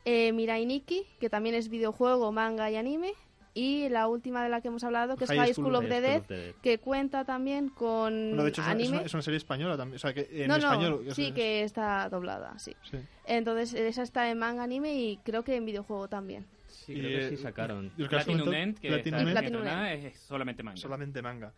Eh, 0.04 0.32
Mirai 0.32 0.66
Nikki, 0.66 1.06
que 1.18 1.30
también 1.30 1.54
es 1.54 1.68
videojuego, 1.70 2.30
manga 2.30 2.70
y 2.70 2.76
anime. 2.76 3.12
Y 3.56 3.88
la 3.88 4.08
última 4.08 4.42
de 4.42 4.48
la 4.50 4.60
que 4.60 4.66
hemos 4.68 4.82
hablado, 4.82 5.16
que 5.16 5.24
es 5.24 5.30
High 5.30 5.54
School 5.54 5.66
School 5.66 5.74
of 5.76 5.84
the 5.88 6.00
Dead, 6.00 6.22
Dead. 6.22 6.54
que 6.60 6.78
cuenta 6.78 7.24
también 7.24 7.68
con 7.68 8.12
Bueno, 8.30 8.42
de 8.42 8.48
hecho, 8.48 8.62
es 8.62 8.66
una, 8.66 8.72
es, 8.76 8.80
anime. 8.82 8.96
una, 8.98 9.06
es 9.06 9.14
una 9.14 9.22
serie 9.22 9.38
española 9.38 9.76
también. 9.76 9.94
O 9.94 9.98
sea, 10.00 10.12
que 10.12 10.28
en 10.32 10.48
no, 10.48 10.58
no, 10.58 10.64
español. 10.72 11.06
sí, 11.12 11.26
es- 11.26 11.32
que 11.34 11.62
está 11.62 12.08
doblada, 12.08 12.58
sí. 12.58 12.74
sí. 12.90 12.98
Entonces, 13.26 13.72
esa 13.74 14.02
está 14.02 14.28
en 14.28 14.38
manga, 14.38 14.64
anime 14.64 14.94
y 14.94 15.18
creo 15.18 15.44
que 15.44 15.54
en 15.54 15.64
videojuego 15.66 16.08
también. 16.08 16.44
Sí, 16.84 16.92
Y, 16.92 17.00
creo 17.00 17.18
que 17.30 17.36
sí 17.36 17.42
sacaron. 17.42 17.90
y 17.96 18.04
Platinum 18.04 18.52
End, 18.52 18.78
que 18.78 18.88
Platinum 18.88 19.20
está 19.20 19.30
End, 19.30 19.38
Platinum 19.38 19.62
estrenada, 19.62 19.92
es 19.94 20.18
solamente 20.18 20.62
manga. 20.62 20.76
solamente 20.76 21.22
manga. 21.22 21.52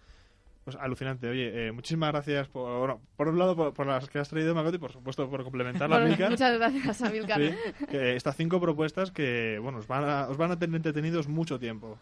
Pues 0.65 0.77
alucinante. 0.81 1.29
Oye, 1.29 1.69
eh, 1.69 1.73
muchísimas 1.73 2.11
gracias 2.11 2.49
por, 2.49 2.79
bueno, 2.81 3.01
por 3.17 3.29
un 3.29 3.39
lado 3.39 3.55
por, 3.55 3.73
por 3.73 3.87
las 3.87 4.09
que 4.09 4.19
has 4.19 4.29
traído, 4.29 4.53
Magote, 4.55 4.77
y 4.77 4.79
por 4.81 4.91
supuesto 4.91 5.31
por 5.31 5.45
complementar 5.45 5.89
la 5.89 6.01
muchas 6.29 6.59
gracias, 6.59 7.03
Amilcar. 7.03 7.41
Sí, 7.41 7.55
estas 7.91 8.37
cinco 8.37 8.61
propuestas 8.61 9.13
que, 9.13 9.61
bueno, 9.63 9.79
os 9.79 9.87
van 9.87 10.05
a, 10.09 10.29
os 10.29 10.37
van 10.37 10.51
a 10.51 10.59
tener 10.59 10.75
entretenidos 10.77 11.29
mucho 11.29 11.59
tiempo. 11.61 11.99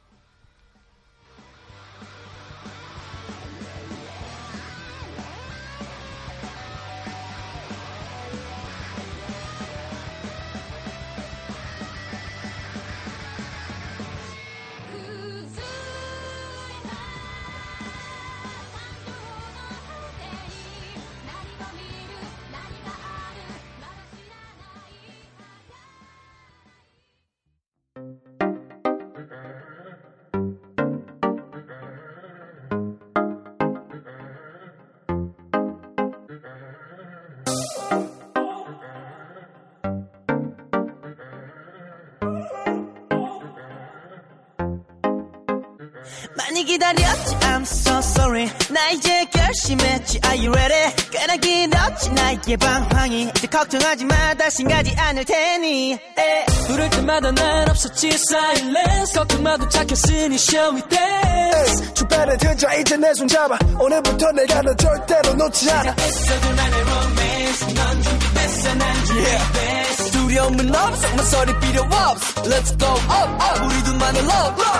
많이 46.37 46.65
기다렸지. 46.65 47.37
I'm 47.41 47.63
so 47.63 47.99
sorry. 47.99 48.51
나 48.71 48.91
이제 48.91 49.25
결심했지. 49.33 50.21
Are 50.25 50.37
you 50.47 50.51
ready? 50.53 50.93
꽤나 51.11 51.37
길었지. 51.37 52.11
나의 52.11 52.57
방황이 52.59 53.31
이제 53.37 53.47
걱정하지 53.47 54.05
마. 54.05 54.35
다신 54.35 54.69
가지 54.69 54.95
않을 54.97 55.25
테니. 55.25 55.93
에. 55.93 56.47
부를 56.67 56.91
때마다 56.91 57.31
난 57.31 57.69
없었지. 57.71 58.09
Silence. 58.09 59.15
걱정마도 59.15 59.69
착했으니 59.69 60.35
shall 60.37 60.75
we 60.75 60.83
dance 60.89 61.95
주변에 61.95 62.37
들자. 62.37 62.75
이제 62.75 62.97
내 62.97 63.11
손 63.15 63.29
잡아. 63.29 63.57
오늘부터 63.79 64.33
내가 64.33 64.61
너 64.63 64.75
절대로 64.75 65.35
놓지 65.35 65.71
않아. 65.71 65.95
시작했어 65.97 66.41
둘만의 66.41 66.81
romance. 66.81 67.75
넌 67.75 68.03
준비됐어. 68.03 68.75
난 68.75 69.05
준비됐어. 69.07 70.11
두려움은 70.11 70.75
없어. 70.75 71.09
모서리 71.17 71.61
필요 71.61 71.83
없어. 71.83 72.43
Let's 72.43 72.77
go. 72.79 72.89
Up 72.91 73.45
up 73.45 73.65
우리 73.67 73.85
둘만의 73.85 74.23
love. 74.23 74.65
시 74.65 74.74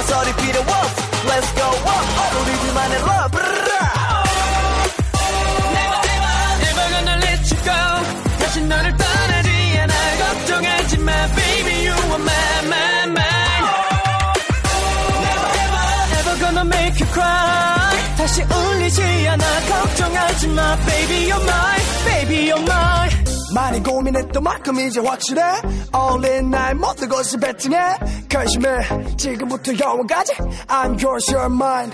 모서리 0.00 0.34
필요 0.36 0.60
없어 0.60 0.72
Let's 1.28 1.54
go 1.54 1.66
up 1.66 1.86
up 1.86 2.36
우리 2.40 2.58
둘만의 2.60 2.98
love 3.00 3.36
Never 5.76 6.00
never 6.08 6.36
never 6.64 6.86
gonna 6.90 7.16
let 7.20 7.42
you 7.52 7.60
go 7.62 7.80
다시 8.38 8.60
너를 8.62 8.96
떠나지 8.96 9.78
않아 9.78 9.94
걱정하지 10.18 10.98
마 10.98 11.12
baby 11.36 11.86
you 11.86 11.92
are 11.92 12.16
my 12.16 12.32
my 12.64 13.12
my 13.12 13.28
Never 15.20 15.48
ever 15.64 15.84
ever 16.18 16.34
gonna 16.40 16.64
make 16.64 16.96
you 16.98 17.08
cry 17.12 18.16
다시 18.16 18.42
울리지 18.42 19.28
않아 19.28 19.44
걱정하지 19.68 20.48
마 20.48 20.76
baby 20.86 21.30
you're 21.30 21.44
mine 21.44 21.84
baby 22.06 22.50
you're 22.50 22.62
mine 22.62 23.19
많이 23.53 23.81
고민했던 23.81 24.43
만큼 24.43 24.79
이제 24.79 24.99
확실해 24.99 25.41
All 25.95 26.25
in 26.25 26.49
나의 26.49 26.75
모든 26.75 27.07
것을 27.09 27.39
베팅해 27.39 27.77
결심해 28.29 28.67
지금부터 29.17 29.71
영원까지 29.77 30.33
I'm 30.67 31.01
yours 31.03 31.31
you're 31.33 31.45
mine 31.45 31.91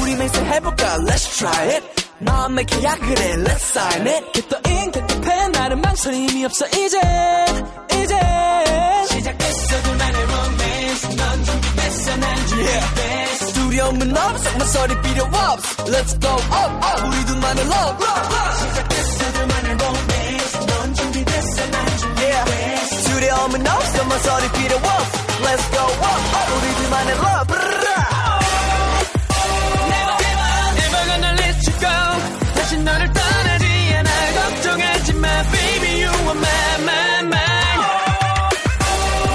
우리 0.00 0.14
맹세해볼까 0.16 0.96
let's 0.98 1.38
try 1.38 1.68
it 1.74 1.84
마음의 2.20 2.64
계약을 2.66 3.18
해 3.18 3.34
let's 3.36 3.62
sign 3.62 4.06
it 4.06 4.32
겟더인 4.32 4.90
겟더팬 4.90 5.52
나는 5.52 5.80
망설임이 5.80 6.44
없어 6.44 6.66
이제 6.66 6.98
이제 7.92 8.18
시작했어 9.10 9.82
둘만의 9.82 10.22
romance 10.22 11.16
넌 11.16 11.44
준비됐어 11.44 12.16
난 12.16 12.46
준비됐어 12.46 13.52
두려움은 13.54 14.16
없어 14.16 14.58
모서리 14.58 15.00
필요 15.02 15.24
없어 15.24 15.84
Let's 15.84 16.20
go 16.20 16.30
up 16.32 16.72
up 16.86 17.06
우리 17.06 17.24
둘만의 17.26 17.64
love 17.64 18.06
시작했어 18.58 19.32
둘만의 19.32 19.51
두려움은 23.43 23.67
없어 23.67 24.03
모서리 24.05 24.51
필요 24.53 24.75
없어 24.77 25.23
Let's 25.43 25.71
go 25.71 25.83
up 25.83 26.05
up 26.05 26.53
우리 26.55 26.75
둘만의 26.75 27.15
love 27.15 27.55
Never 29.89 30.17
never 30.23 30.51
never 30.79 31.01
gonna 31.09 31.31
let 31.41 31.57
you 31.67 31.75
go 31.79 31.95
다시 32.55 32.77
너를 32.77 33.11
떠나지 33.11 33.65
않아 33.95 34.09
걱정하지 34.33 35.13
마 35.13 35.27
baby 35.51 36.03
you 36.03 36.09
are 36.09 36.37
my 36.37 36.81
my 36.83 37.19
my 37.23 37.37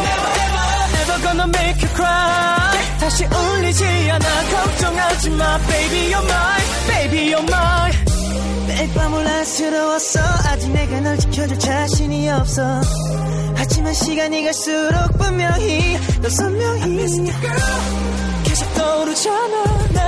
Never 0.04 0.33
ever 0.44 0.68
never 0.96 1.16
gonna 1.22 1.48
make 1.48 1.78
you 1.83 1.90
cry 1.94 2.78
다시 3.00 3.24
울리지 3.24 4.11
않아 4.11 4.44
걱정하지 4.44 5.30
마 5.30 5.59
baby 5.59 6.12
you're 6.12 6.24
mine 6.24 6.68
baby 6.88 7.35
you're 7.35 7.48
mine 7.50 7.98
매일 8.68 8.94
밤 8.94 9.12
올라스러웠어 9.12 10.20
아직 10.46 10.70
내가 10.70 11.00
널 11.00 11.18
지켜줄 11.18 11.59
자신이 11.59 12.30
없어 12.30 12.80
하지만 13.59 13.92
시간이 13.92 14.44
갈수록 14.44 15.18
분명히 15.18 15.97
더 16.23 16.29
선명히 16.29 16.97
계속 18.44 18.75
떠오르잖아 18.75 20.08